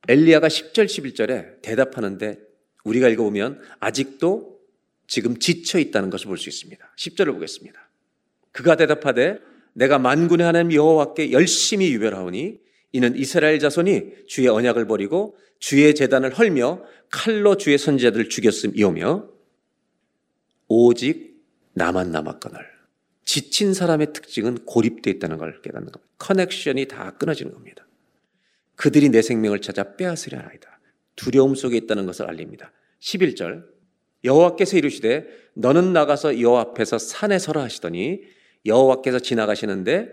[0.07, 2.39] 엘리야가 10절 11절에 대답하는데
[2.85, 4.59] 우리가 읽어보면 아직도
[5.07, 6.95] 지금 지쳐 있다는 것을 볼 수 있습니다.
[6.97, 7.91] 10절을 보겠습니다.
[8.53, 9.41] 그가 대답하되
[9.73, 12.59] 내가 만군의 하나님 여호와께 열심히 유별하오니
[12.93, 19.29] 이는 이스라엘 자손이 주의 언약을 버리고 주의 재단을 헐며 칼로 주의 선지자들을 죽였음이오며
[20.69, 21.43] 오직
[21.75, 22.59] 나만 남았거늘
[23.25, 26.15] 지친 사람의 특징은 고립되어 있다는 걸 깨닫는 겁니다.
[26.19, 27.87] 커넥션이 다 끊어지는 겁니다.
[28.79, 30.81] 그들이 내 생명을 찾아 빼앗으려 하나이다.
[31.17, 32.73] 두려움 속에 있다는 것을 알립니다.
[33.01, 33.65] 11절
[34.23, 38.23] 여호와께서 이르시되 너는 나가서 여호와 앞에서 산에 서라 하시더니
[38.65, 40.11] 여호와께서 지나가시는데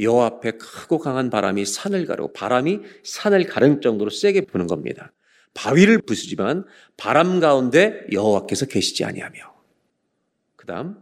[0.00, 5.12] 여호와 앞에 크고 강한 바람이 산을 가르고 바람이 산을 가른 정도로 세게 부는 겁니다.
[5.54, 6.64] 바위를 부수지만
[6.96, 9.38] 바람 가운데 여호와께서 계시지 아니하며
[10.56, 10.96] 그다음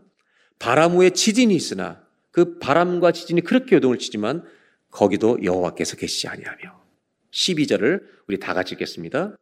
[0.59, 4.45] 바람 후에 지진이 있으나 그 바람과 지진이 그렇게 요동을 치지만
[4.91, 6.88] 거기도 여호와께서 계시지 아니하며
[7.31, 9.37] 12절을 우리 다 같이 읽겠습니다.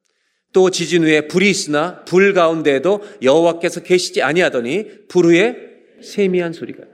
[0.52, 5.56] 또 지진 후에 불이 있으나 불 가운데에도 여호와께서 계시지 아니하더니 불 후에
[6.02, 6.84] 세미한 소리가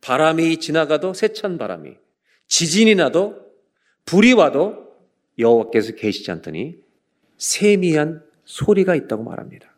[0.00, 1.96] 바람이 지나가도 세찬 바람이
[2.46, 3.44] 지진이 나도
[4.04, 4.86] 불이 와도
[5.38, 6.76] 여호와께서 계시지 않더니
[7.38, 9.76] 세미한 소리가 있다고 말합니다.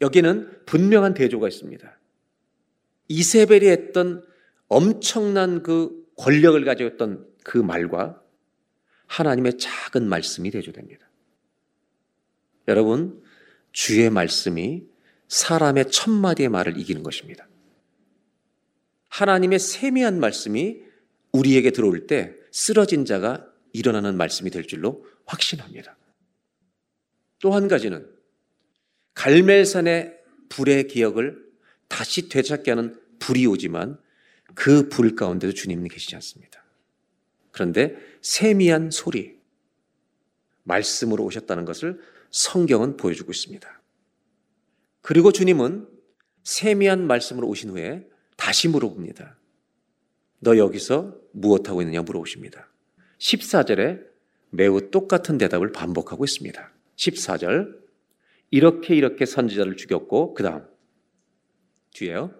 [0.00, 1.98] 여기는 분명한 대조가 있습니다.
[3.08, 4.24] 이세벨이 했던
[4.68, 8.22] 엄청난 그 권력을 가지고 있던 그 말과
[9.06, 11.08] 하나님의 작은 말씀이 대조됩니다.
[12.66, 13.22] 여러분,
[13.72, 14.84] 주의 말씀이
[15.28, 17.48] 사람의 첫 마디의 말을 이기는 것입니다.
[19.08, 20.82] 하나님의 세미한 말씀이
[21.32, 25.96] 우리에게 들어올 때 쓰러진 자가 일어나는 말씀이 될 줄로 확신합니다.
[27.40, 28.06] 또 한 가지는
[29.14, 31.46] 갈멜산의 불의 기억을
[31.88, 33.98] 다시 되찾게 하는 불이 오지만
[34.54, 36.64] 그 불 가운데도 주님은 계시지 않습니다.
[37.50, 39.38] 그런데 세미한 소리,
[40.64, 43.82] 말씀으로 오셨다는 것을 성경은 보여주고 있습니다.
[45.00, 45.88] 그리고 주님은
[46.44, 48.06] 세미한 말씀으로 오신 후에
[48.36, 49.38] 다시 물어봅니다.
[50.40, 52.70] 너 여기서 무엇하고 있느냐 물어보십니다.
[53.18, 54.06] 14절에
[54.50, 56.72] 매우 똑같은 대답을 반복하고 있습니다.
[56.96, 57.76] 14절
[58.50, 60.66] 이렇게 이렇게 선지자를 죽였고 그 다음
[61.94, 62.34] 뒤에요.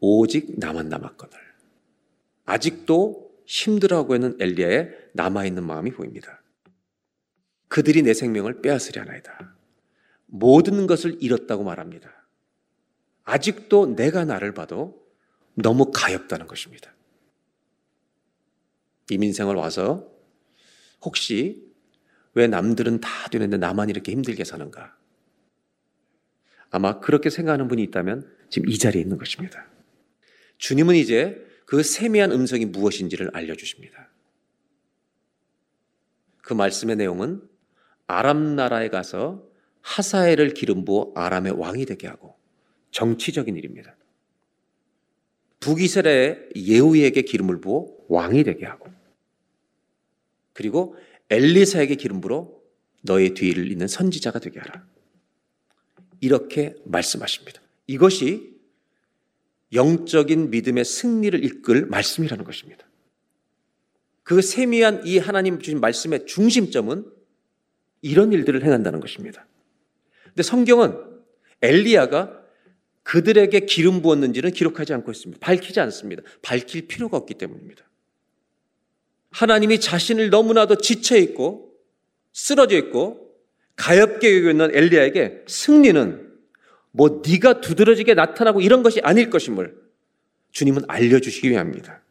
[0.00, 1.36] 오직 나만 남았거늘.
[2.44, 6.42] 아직도 힘들어하고 있는 엘리야의 남아있는 마음이 보입니다.
[7.68, 9.54] 그들이 내 생명을 빼앗으려 하나이다.
[10.26, 12.10] 모든 것을 잃었다고 말합니다.
[13.24, 15.00] 아직도 내가 나를 봐도
[15.54, 16.92] 너무 가엽다는 것입니다.
[19.10, 20.10] 이민생활 와서
[21.02, 21.70] 혹시
[22.34, 24.96] 왜 남들은 다 되는데 나만 이렇게 힘들게 사는가?
[26.70, 29.69] 아마 그렇게 생각하는 분이 있다면 지금 이 자리에 있는 것입니다.
[30.60, 34.10] 주님은 이제 그 세미한 음성이 무엇인지를 알려주십니다.
[36.42, 37.42] 그 말씀의 내용은
[38.06, 39.48] 아람 나라에 가서
[39.80, 42.36] 하사엘을 기름 부어 아람의 왕이 되게 하고
[42.90, 43.96] 정치적인 일입니다.
[45.60, 48.88] 북이스라엘 예후에게 기름을 부어 왕이 되게 하고
[50.52, 50.96] 그리고
[51.30, 52.60] 엘리사에게 기름 부어
[53.02, 54.86] 너의 뒤를 잇는 선지자가 되게 하라.
[56.20, 57.62] 이렇게 말씀하십니다.
[57.86, 58.49] 이것이
[59.72, 62.86] 영적인 믿음의 승리를 이끌 말씀이라는 것입니다.
[64.22, 67.04] 그 세미한 이 하나님 주신 말씀의 중심점은
[68.02, 69.46] 이런 일들을 행한다는 것입니다.
[70.24, 70.96] 근데 성경은
[71.62, 72.40] 엘리야가
[73.02, 75.44] 그들에게 기름 부었는지는 기록하지 않고 있습니다.
[75.44, 76.22] 밝히지 않습니다.
[76.42, 77.84] 밝힐 필요가 없기 때문입니다.
[79.30, 81.74] 하나님이 자신을 너무나도 지쳐 있고
[82.32, 83.34] 쓰러져 있고
[83.76, 86.29] 가엽게 여기고 있는 엘리야에게 승리는
[86.92, 89.76] 뭐 네가 두드러지게 나타나고 이런 것이 아닐 것임을
[90.52, 92.02] 주님은 알려주시기 위함입니다.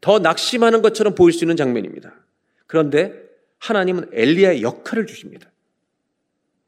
[0.00, 2.14] 더 낙심하는 것처럼 보일 수 있는 장면입니다.
[2.66, 3.12] 그런데
[3.58, 5.50] 하나님은 엘리야의 역할을 주십니다.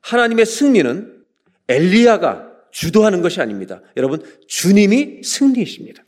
[0.01, 1.25] 하나님의 승리는
[1.69, 3.83] 엘리야가 주도하는 것이 아닙니다.
[3.97, 6.05] 여러분, 주님이 승리이십니다.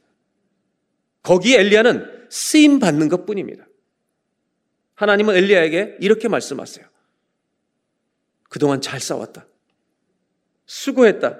[1.22, 3.66] 거기에 엘리야는 쓰임 받는 것 뿐입니다.
[4.94, 6.86] 하나님은 엘리야에게 이렇게 말씀하세요.
[8.48, 9.46] 그동안 잘 싸웠다.
[10.70, 11.36] 수고했다.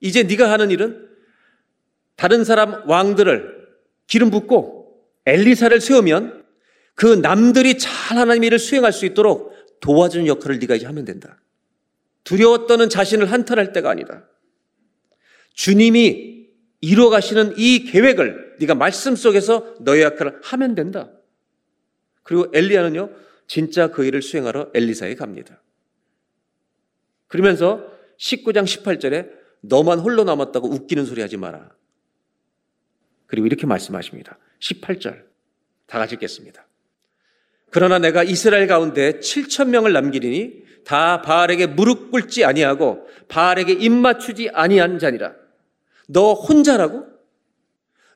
[0.00, 1.08] 이제 네가 하는 일은
[2.16, 3.66] 다른 사람 왕들을
[4.06, 6.44] 기름 붓고 엘리사를 세우면
[6.94, 11.40] 그 남들이 잘 하나님 일을 수행할 수 있도록 도와주는 역할을 네가 이제 하면 된다.
[12.24, 14.28] 두려워 떠는 자신을 한탄할 때가 아니다.
[15.54, 16.48] 주님이
[16.82, 21.10] 이루어 가시는 이 계획을 네가 말씀 속에서 너의 역할을 하면 된다.
[22.22, 23.10] 그리고 엘리야는요,
[23.46, 25.62] 진짜 그 일을 수행하러 엘리사에 갑니다.
[27.28, 31.70] 그러면서 19장 18절에 너만 홀로 남았다고 웃기는 소리 하지 마라.
[33.26, 34.38] 그리고 이렇게 말씀하십니다.
[34.60, 35.24] 18절.
[35.86, 36.66] 다 같이 읽겠습니다.
[37.70, 44.50] 그러나 내가 이스라엘 가운데 7천 명을 남기리니 다 바알에게 무릎 꿇지 아니하고 바알에게 입 맞추지
[44.52, 45.34] 아니한 자니라.
[46.08, 47.06] 너 혼자라고?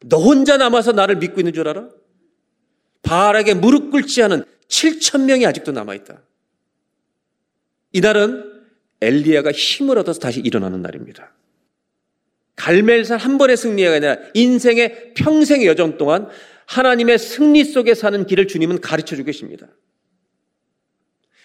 [0.06, 1.88] 너 혼자 남아서 나를 믿고 있는 줄 알아?
[3.02, 6.22] 바알에게 무릎 꿇지 않은 7천 명이 아직도 남아 있다.
[7.92, 8.49] 이날은
[9.00, 11.32] 엘리야가 힘을 얻어서 다시 일어나는 날입니다.
[12.56, 16.28] 갈멜산 한 번의 승리가 아니라 인생의 평생의 여정 동안
[16.66, 19.66] 하나님의 승리 속에 사는 길을 주님은 가르쳐 주고 계십니다.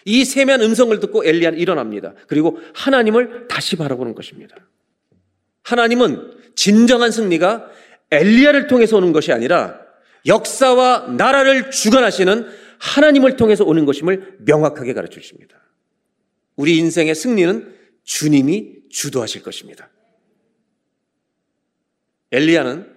[0.04, 2.14] 이 세미한 음성을 듣고 엘리야는 일어납니다.
[2.28, 4.56] 그리고 하나님을 다시 바라보는 것입니다.
[5.62, 7.70] 하나님은 진정한 승리가
[8.10, 9.80] 엘리야를 통해서 오는 것이 아니라
[10.26, 12.46] 역사와 나라를 주관하시는
[12.78, 15.56] 하나님을 통해서 오는 것임을 명확하게 가르쳐 주십니다.
[16.56, 19.90] 우리 인생의 승리는 주님이 주도하실 것입니다.
[22.32, 22.96] 엘리야는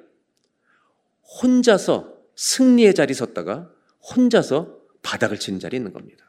[1.41, 3.71] 혼자서 승리의 자리 섰다가
[4.15, 6.25] 혼자서 바닥을 치는 자리에 있는 겁니다.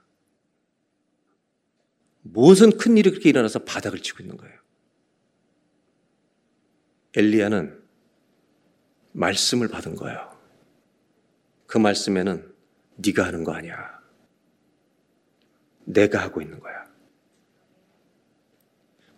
[2.22, 4.58] 무슨 큰 일이 그렇게 일어나서 바닥을 치고 있는 거예요.
[7.16, 7.82] 엘리야는
[9.12, 10.38] 말씀을 받은 거예요.
[11.66, 12.54] 그 말씀에는
[12.96, 14.00] 네가 하는 거 아니야.
[15.84, 16.89] 내가 하고 있는 거야.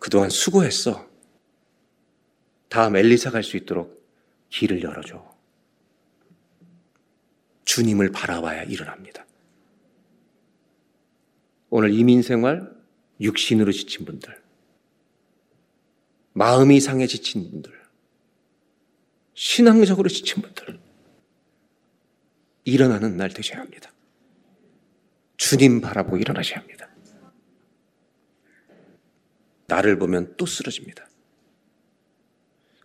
[0.03, 1.09] 그동안 수고했어.
[2.67, 4.05] 다음 엘리사 갈 수 있도록
[4.49, 5.33] 길을 열어줘.
[7.63, 9.25] 주님을 바라봐야 일어납니다.
[11.69, 12.69] 오늘 이민생활
[13.21, 14.43] 육신으로 지친 분들,
[16.33, 17.71] 마음이 상해 지친 분들,
[19.35, 20.81] 신앙적으로 지친 분들
[22.65, 23.89] 일어나는 날 되셔야 합니다.
[25.37, 26.92] 주님 바라보고 일어나셔야 합니다.
[29.73, 31.09] 나를 보면 또 쓰러집니다.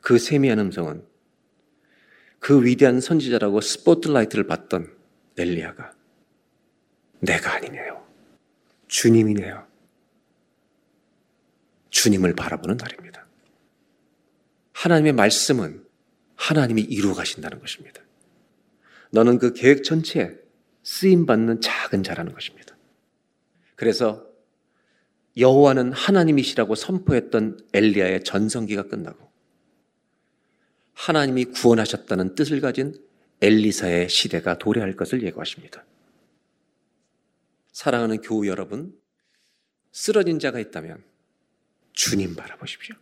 [0.00, 1.04] 그 세미한 음성은
[2.38, 4.96] 그 위대한 선지자라고 스포트라이트를 받던
[5.36, 5.92] 엘리야가
[7.20, 8.06] 내가 아니네요.
[8.86, 9.66] 주님이네요.
[11.90, 13.26] 주님을 바라보는 날입니다.
[14.72, 15.84] 하나님의 말씀은
[16.36, 18.00] 하나님이 이루어 가신다는 것입니다.
[19.10, 20.36] 너는 그 계획 전체에
[20.82, 22.76] 쓰임 받는 작은 자라는 것입니다.
[23.74, 24.27] 그래서
[25.38, 29.30] 여호와는 하나님이시라고 선포했던 엘리야의 전성기가 끝나고
[30.94, 32.94] 하나님이 구원하셨다는 뜻을 가진
[33.40, 35.84] 엘리사의 시대가 도래할 것을 예고하십니다.
[37.70, 38.92] 사랑하는 교우 여러분,
[39.92, 41.04] 쓰러진 자가 있다면
[41.92, 42.96] 주님 바라보십시오.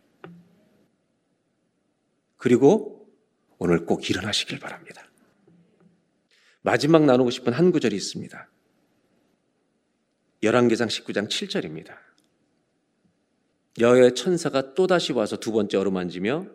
[2.37, 3.09] 그리고
[3.57, 5.09] 오늘 꼭 일어나시길 바랍니다.
[6.61, 8.47] 마지막 나누고 싶은 한 구절이 있습니다.
[10.43, 12.06] 열왕기상 19장 7절입니다.
[13.79, 16.47] 여호의 천사가 또다시 와서 두 번째 어루만지며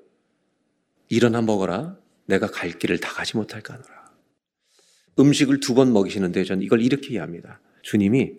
[1.09, 1.97] 일어나 먹어라
[2.27, 4.03] 내가 갈 길을 다 가지 못할까 하노라.
[5.19, 7.61] 음식을 두 번 먹이시는데 저는 이걸 이렇게 이해합니다.
[7.83, 8.33] 주님이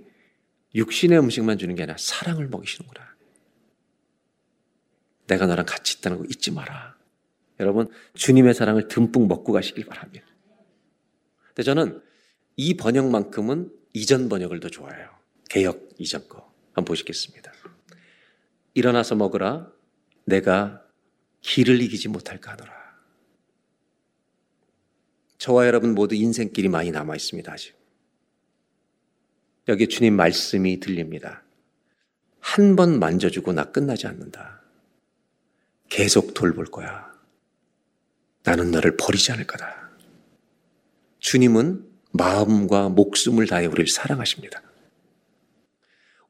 [0.75, 3.13] 육신의 음식만 주는 게 아니라 사랑을 먹이시는구나.
[5.27, 6.97] 내가 너랑 같이 있다는 거 잊지 마라.
[7.59, 10.25] 여러분, 주님의 사랑을 듬뿍 먹고 가시길 바랍니다.
[11.49, 12.01] 근데 저는
[12.57, 15.09] 이 번역만큼은 이전 번역을 더 좋아해요.
[15.49, 16.51] 개혁 이전 거.
[16.73, 17.51] 한번 보시겠습니다.
[18.73, 19.71] 일어나서 먹으라.
[20.25, 20.81] 내가
[21.41, 22.73] 길을 이기지 못할까 하노라.
[25.37, 27.75] 저와 여러분 모두 인생길이 많이 남아 있습니다, 아직.
[29.67, 31.43] 여기 주님 말씀이 들립니다.
[32.39, 34.61] 한 번 만져주고 나 끝나지 않는다.
[35.89, 37.11] 계속 돌볼 거야.
[38.43, 39.89] 나는 너를 버리지 않을 거다.
[41.19, 44.61] 주님은 마음과 목숨을 다해 우리를 사랑하십니다.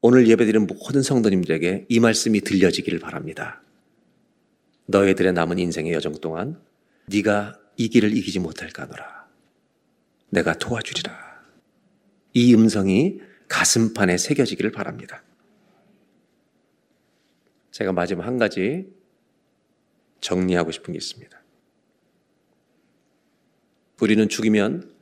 [0.05, 3.63] 오늘 예배드리는 모든 성도님들에게 이 말씀이 들려지기를 바랍니다.
[4.87, 6.61] 너희들의 남은 인생의 여정 동안
[7.05, 9.29] 네가 이 길을 이기지 못할까노라.
[10.29, 11.45] 내가 도와주리라.
[12.33, 15.23] 이 음성이 가슴판에 새겨지기를 바랍니다.
[17.71, 18.93] 제가 마지막 한 가지
[20.19, 21.41] 정리하고 싶은 게 있습니다.
[24.01, 24.93] 우리는 죽이면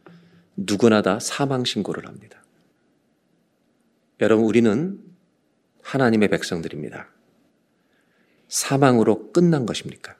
[0.55, 2.40] 누구나 다 사망 신고를 합니다.
[4.21, 5.01] 여러분, 우리는
[5.81, 7.09] 하나님의 백성들입니다.
[8.47, 10.15] 사망으로 끝난 것입니까?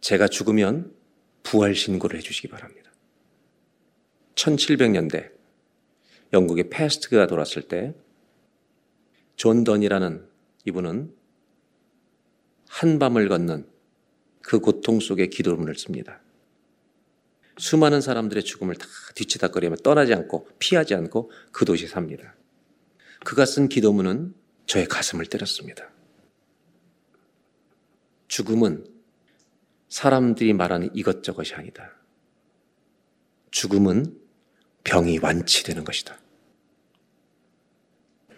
[0.00, 0.94] 제가 죽으면
[1.42, 2.90] 부활 신고를 해주시기 바랍니다.
[4.36, 5.32] 1700년대
[6.32, 7.94] 영국의 패스트가 돌았을 때
[9.38, 10.28] 존 던이라는
[10.64, 11.14] 이분은
[12.68, 13.68] 한밤을 걷는
[14.42, 16.20] 그 고통 속에 기도문을 씁니다.
[17.58, 22.34] 수많은 사람들의 죽음을 다 뒤치다거리며 떠나지 않고 피하지 않고 그 도시 삽니다.
[23.24, 24.34] 그가 쓴 기도문은
[24.66, 25.90] 저의 가슴을 때렸습니다.
[28.28, 28.86] 죽음은
[29.88, 31.90] 사람들이 말하는 이것저것이 아니다.
[33.50, 34.18] 죽음은
[34.84, 36.18] 병이 완치되는 것이다.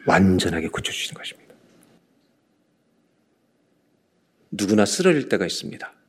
[0.06, 1.54] 완전하게 고쳐주시는 것입니다.
[4.50, 5.99] 누구나 쓰러질 때가 있습니다.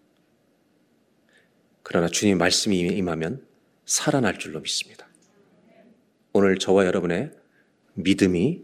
[1.84, 3.46] 그러나 주님 말씀이 임하면
[3.86, 5.08] 살아날 줄로 믿습니다.
[6.34, 7.32] 오늘 저와 여러분의
[7.94, 8.62] 믿음이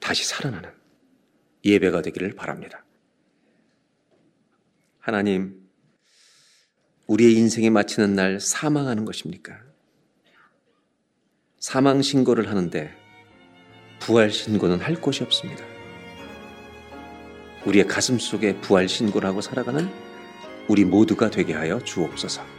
[0.00, 0.70] 다시 살아나는
[1.64, 2.84] 예배가 되기를 바랍니다.
[4.98, 5.60] 하나님,
[7.06, 9.60] 우리의 인생에 마치는 날 사망하는 것입니까?
[11.58, 12.94] 사망 신고를 하는데
[14.00, 15.64] 부활 신고는 할 곳이 없습니다.
[17.66, 20.03] 우리의 가슴 속에 부활 신고를 하고 살아가는
[20.68, 22.53] 우리 모두가 되게 하여 주옵소서.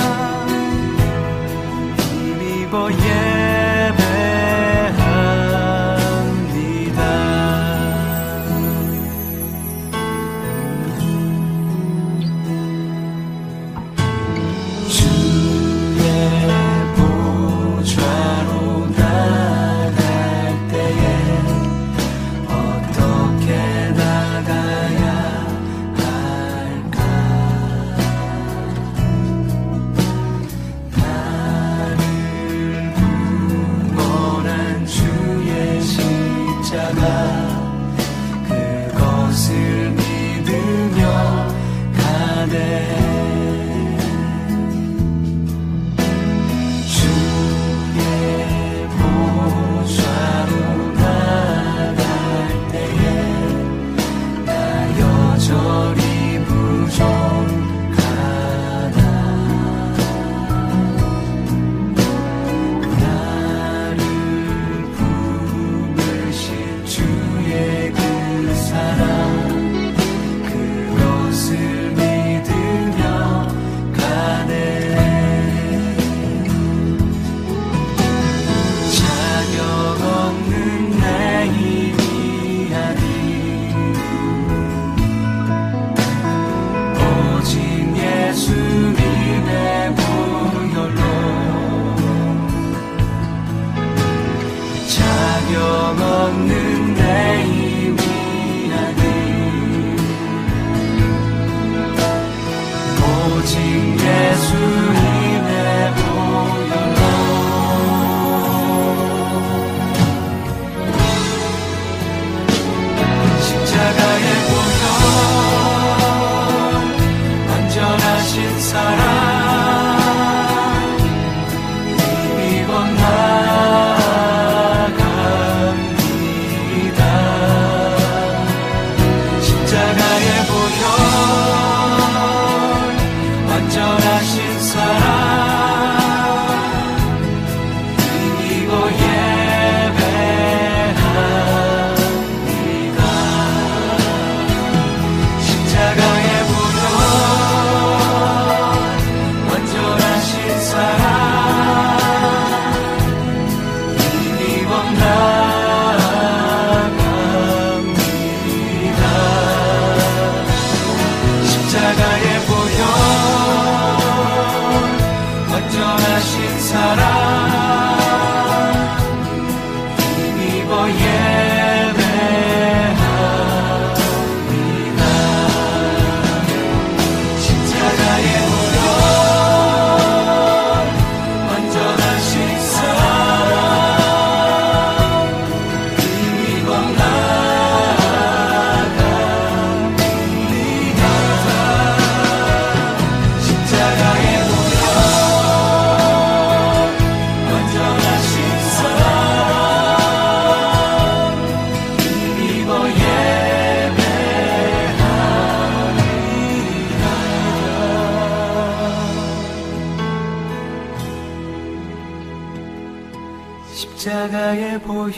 [213.82, 215.12] 십자가에 보여.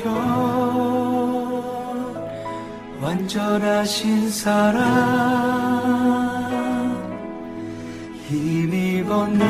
[2.99, 4.81] 완전하신 사랑.
[8.27, 9.45] 힘입어 나갑니다.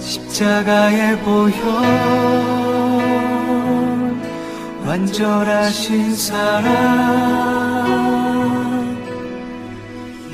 [0.00, 1.52] 십자가에 보여.
[4.86, 7.69] 완전하신 사랑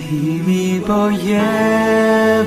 [0.07, 2.47] 힘입어 예배합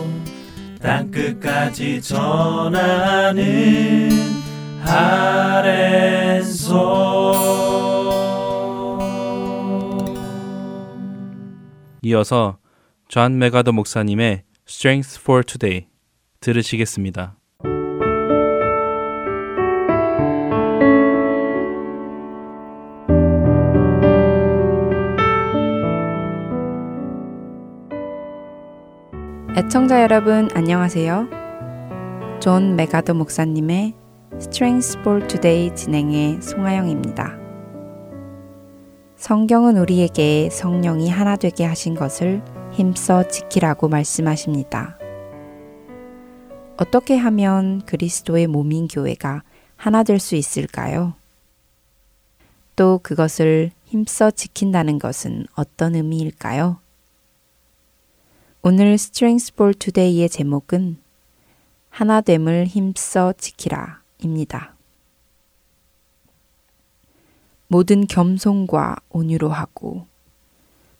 [0.81, 3.41] 땅끝까지 전하는
[4.83, 5.91] 아랜소
[12.01, 12.57] 이어서
[13.07, 15.87] 존 메가더 목사님의 Strength for Today
[16.39, 17.35] 들으시겠습니다.
[29.53, 31.27] 애청자 여러분 안녕하세요.
[32.39, 33.93] 존 메가더 목사님의
[34.35, 37.37] Strength for Today 진행의 송하영입니다.
[39.17, 42.41] 성경은 우리에게 성령이 하나 되게 하신 것을
[42.71, 44.97] 힘써 지키라고 말씀하십니다.
[46.77, 49.43] 어떻게 하면 그리스도의 몸인 교회가
[49.75, 51.15] 하나 될 수 있을까요?
[52.77, 56.80] 또 그것을 힘써 지킨다는 것은 어떤 의미일까요?
[58.63, 60.97] 오늘 Strength for Today의 제목은
[61.89, 64.75] 하나됨을 힘써 지키라 입니다.
[67.67, 70.05] 모든 겸손과 온유로 하고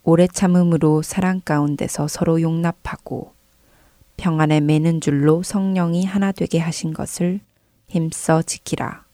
[0.01, 3.31] 오래 참음으로 사랑 가운데서 서로 용납하고
[4.17, 7.41] 평안에 매는 줄로 성령이 하나 되게 하신 것을
[7.87, 9.05] 힘써 지키라.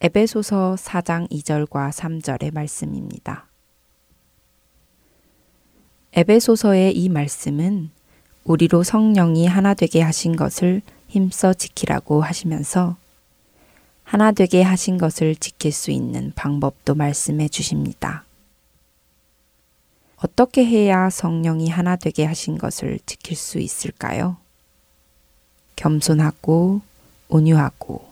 [0.00, 3.47] 에베소서 4장 2절과 3절의 말씀입니다.
[6.14, 7.90] 에베소서의 이 말씀은
[8.44, 12.96] 우리로 성령이 하나 되게 하신 것을 힘써 지키라고 하시면서
[14.04, 18.24] 하나 되게 하신 것을 지킬 수 있는 방법도 말씀해 주십니다.
[20.16, 24.38] 어떻게 해야 성령이 하나 되게 하신 것을 지킬 수 있을까요?
[25.76, 26.80] 겸손하고
[27.28, 28.08] 온유하고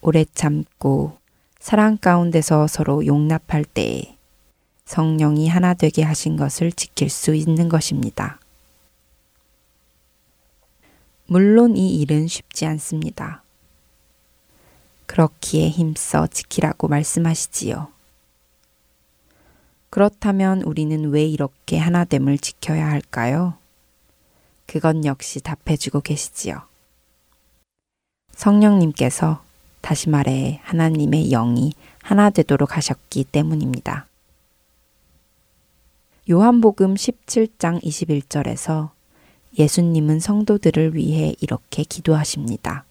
[0.00, 1.18] 오래 참고
[1.60, 4.15] 사랑 가운데서 서로 용납할 때에
[4.86, 8.38] 성령이 하나 되게 하신 것을 지킬 수 있는 것입니다.
[11.26, 13.42] 물론 이 일은 쉽지 않습니다.
[15.06, 17.88] 그렇기에 힘써 지키라고 말씀하시지요.
[19.90, 23.54] 그렇다면 우리는 왜 이렇게 하나됨을 지켜야 할까요?
[24.66, 26.62] 그건 역시 답해주고 계시지요.
[28.32, 29.42] 성령님께서
[29.80, 31.72] 다시 말해 하나님의 영이
[32.02, 34.06] 하나 되도록 하셨기 때문입니다.
[36.28, 38.90] 요한복음 17장 21절에서
[39.60, 42.84] 예수님은 성도들을 위해 이렇게 기도하십니다.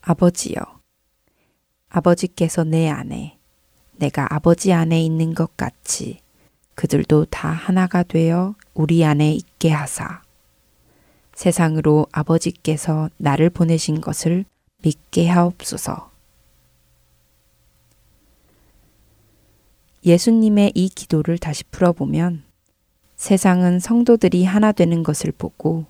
[0.00, 0.54] 아버지여,
[1.88, 3.36] 아버지께서 내 안에,
[3.96, 6.20] 내가 아버지 안에 있는 것 같이
[6.76, 10.22] 그들도 다 하나가 되어 우리 안에 있게 하사.
[11.34, 14.44] 세상으로 아버지께서 나를 보내신 것을
[14.84, 16.13] 믿게 하옵소서.
[20.04, 22.44] 예수님의 이 기도를 다시 풀어보면
[23.16, 25.86] 세상은 성도들이 하나 되는 것을 보고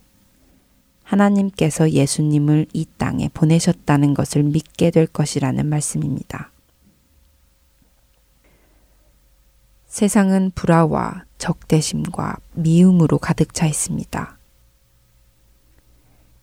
[1.02, 6.50] 하나님께서 예수님을 이 땅에 보내셨다는 것을 믿게 될 것이라는 말씀입니다.
[9.86, 14.38] 세상은 불화와 적대심과 미움으로 가득 차 있습니다.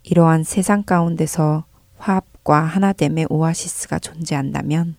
[0.04, 1.66] 이러한 세상 가운데서
[1.98, 4.96] 화합과 하나됨의 오아시스가 존재한다면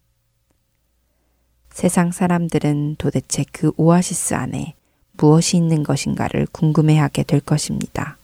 [1.73, 4.75] 세상 사람들은 도대체 그 오아시스 안에
[5.13, 8.19] 무엇이 있는 것인가를 궁금해하게 될 것입니다.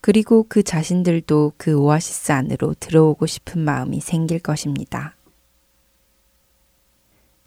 [0.00, 5.14] 그리고 그 자신들도 그 오아시스 안으로 들어오고 싶은 마음이 생길 것입니다.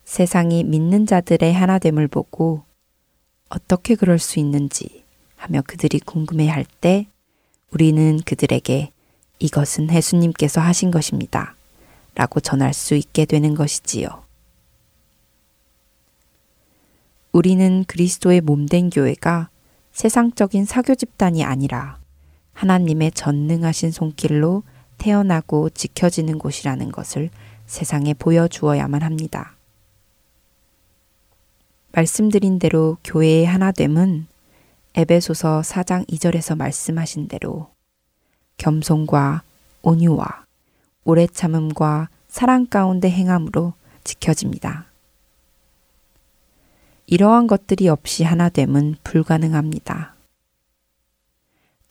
[0.06, 2.64] 세상이 믿는 자들의 하나됨을 보고
[3.49, 5.04] 어떻게 그럴 수 있는지
[5.36, 7.08] 하며 그들이 궁금해 할때
[7.72, 8.91] 우리는 그들에게
[9.39, 11.56] 이것은 예수님께서 하신 것입니다.
[12.16, 14.24] 라고 전할 수 있게 되는 것이지요.
[17.32, 19.49] 우리는 그리스도의 몸된 교회가
[19.93, 21.99] 세상적인 사교 집단이 아니라
[22.53, 24.64] 하나님의 전능하신 손길로
[24.97, 27.30] 태어나고 지켜지는 곳이라는 것을
[27.66, 29.55] 세상에 보여주어야만 합니다.
[31.93, 34.28] 말씀드린 대로 교회의 하나됨은
[34.95, 37.70] 에베소서 4장 2절에서 말씀하신 대로
[38.57, 39.43] 겸손과
[39.82, 40.41] 온유와
[41.04, 43.74] 오래 참음과 사랑 가운데 행함으로
[44.04, 44.86] 지켜집니다.
[47.08, 50.16] 이러한 것들이 없이 하나됨은 불가능합니다.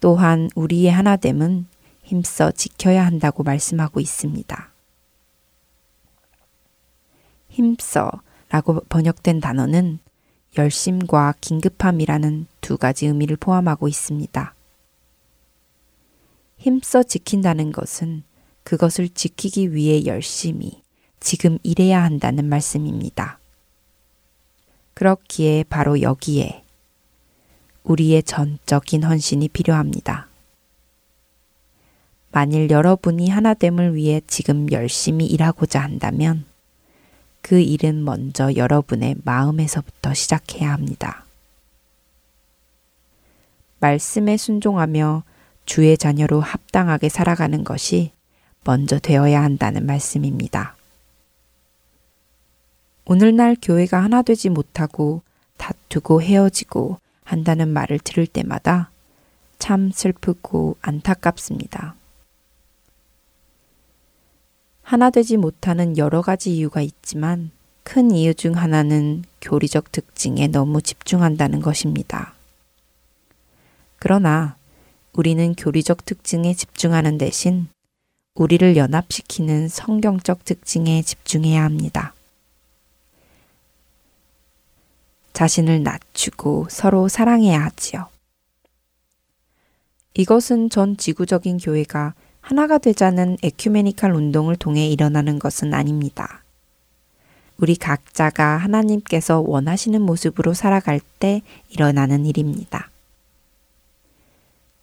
[0.00, 1.66] 또한 우리의 하나됨은
[2.02, 4.70] 힘써 지켜야 한다고 말씀하고 있습니다.
[7.50, 8.10] 힘써
[8.48, 9.98] 라고 번역된 단어는
[10.56, 14.54] 열심과 긴급함이라는 두 가지 의미를 포함하고 있습니다.
[16.56, 18.24] 힘써 지킨다는 것은
[18.70, 20.80] 그것을 지키기 위해 열심히
[21.18, 23.40] 지금 일해야 한다는 말씀입니다.
[24.94, 26.62] 그렇기에 바로 여기에
[27.82, 30.28] 우리의 전적인 헌신이 필요합니다.
[32.30, 36.44] 만일 여러분이 하나됨을 위해 지금 열심히 일하고자 한다면
[37.42, 41.24] 그 일은 먼저 여러분의 마음에서부터 시작해야 합니다.
[43.80, 45.24] 말씀에 순종하며
[45.66, 48.12] 주의 자녀로 합당하게 살아가는 것이
[48.64, 50.76] 먼저 되어야 한다는 말씀입니다.
[53.04, 55.22] 오늘날 교회가 하나 되지 못하고
[55.56, 58.90] 다투고 헤어지고 한다는 말을 들을 때마다
[59.58, 61.94] 참 슬프고 안타깝습니다.
[64.82, 67.50] 하나 되지 못하는 여러 가지 이유가 있지만
[67.82, 72.34] 큰 이유 중 하나는 교리적 특징에 너무 집중한다는 것입니다.
[73.98, 74.56] 그러나
[75.12, 77.68] 우리는 교리적 특징에 집중하는 대신
[78.40, 82.14] 우리를 연합시키는 성경적 특징에 집중해야 합니다.
[85.34, 88.06] 자신을 낮추고 서로 사랑해야 하지요.
[90.14, 96.42] 이것은 전 지구적인 교회가 하나가 되자는 에큐메니칼 운동을 통해 일어나는 것은 아닙니다.
[97.58, 102.88] 우리 각자가 하나님께서 원하시는 모습으로 살아갈 때 일어나는 일입니다.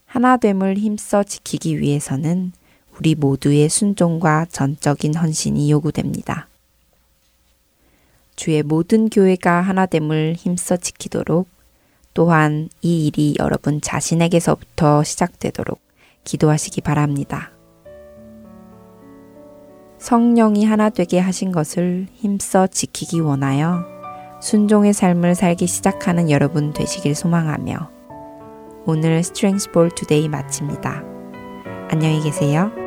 [0.05, 2.51] 하나됨을 힘써 지키기 위해서는
[2.99, 6.47] 우리 모두의 순종과 전적인 헌신이 요구됩니다.
[8.35, 11.47] 주의 모든 교회가 하나됨을 힘써 지키도록
[12.13, 15.79] 또한 이 일이 여러분 자신에게서부터 시작되도록
[16.23, 17.51] 기도하시기 바랍니다.
[19.99, 23.85] 성령이 하나 되게 하신 것을 힘써 지키기 원하여
[24.41, 27.89] 순종의 삶을 살기 시작하는 여러분 되시길 소망하며
[28.85, 31.03] 오늘 Strength for Today 마칩니다.
[31.89, 32.86] 안녕히 계세요.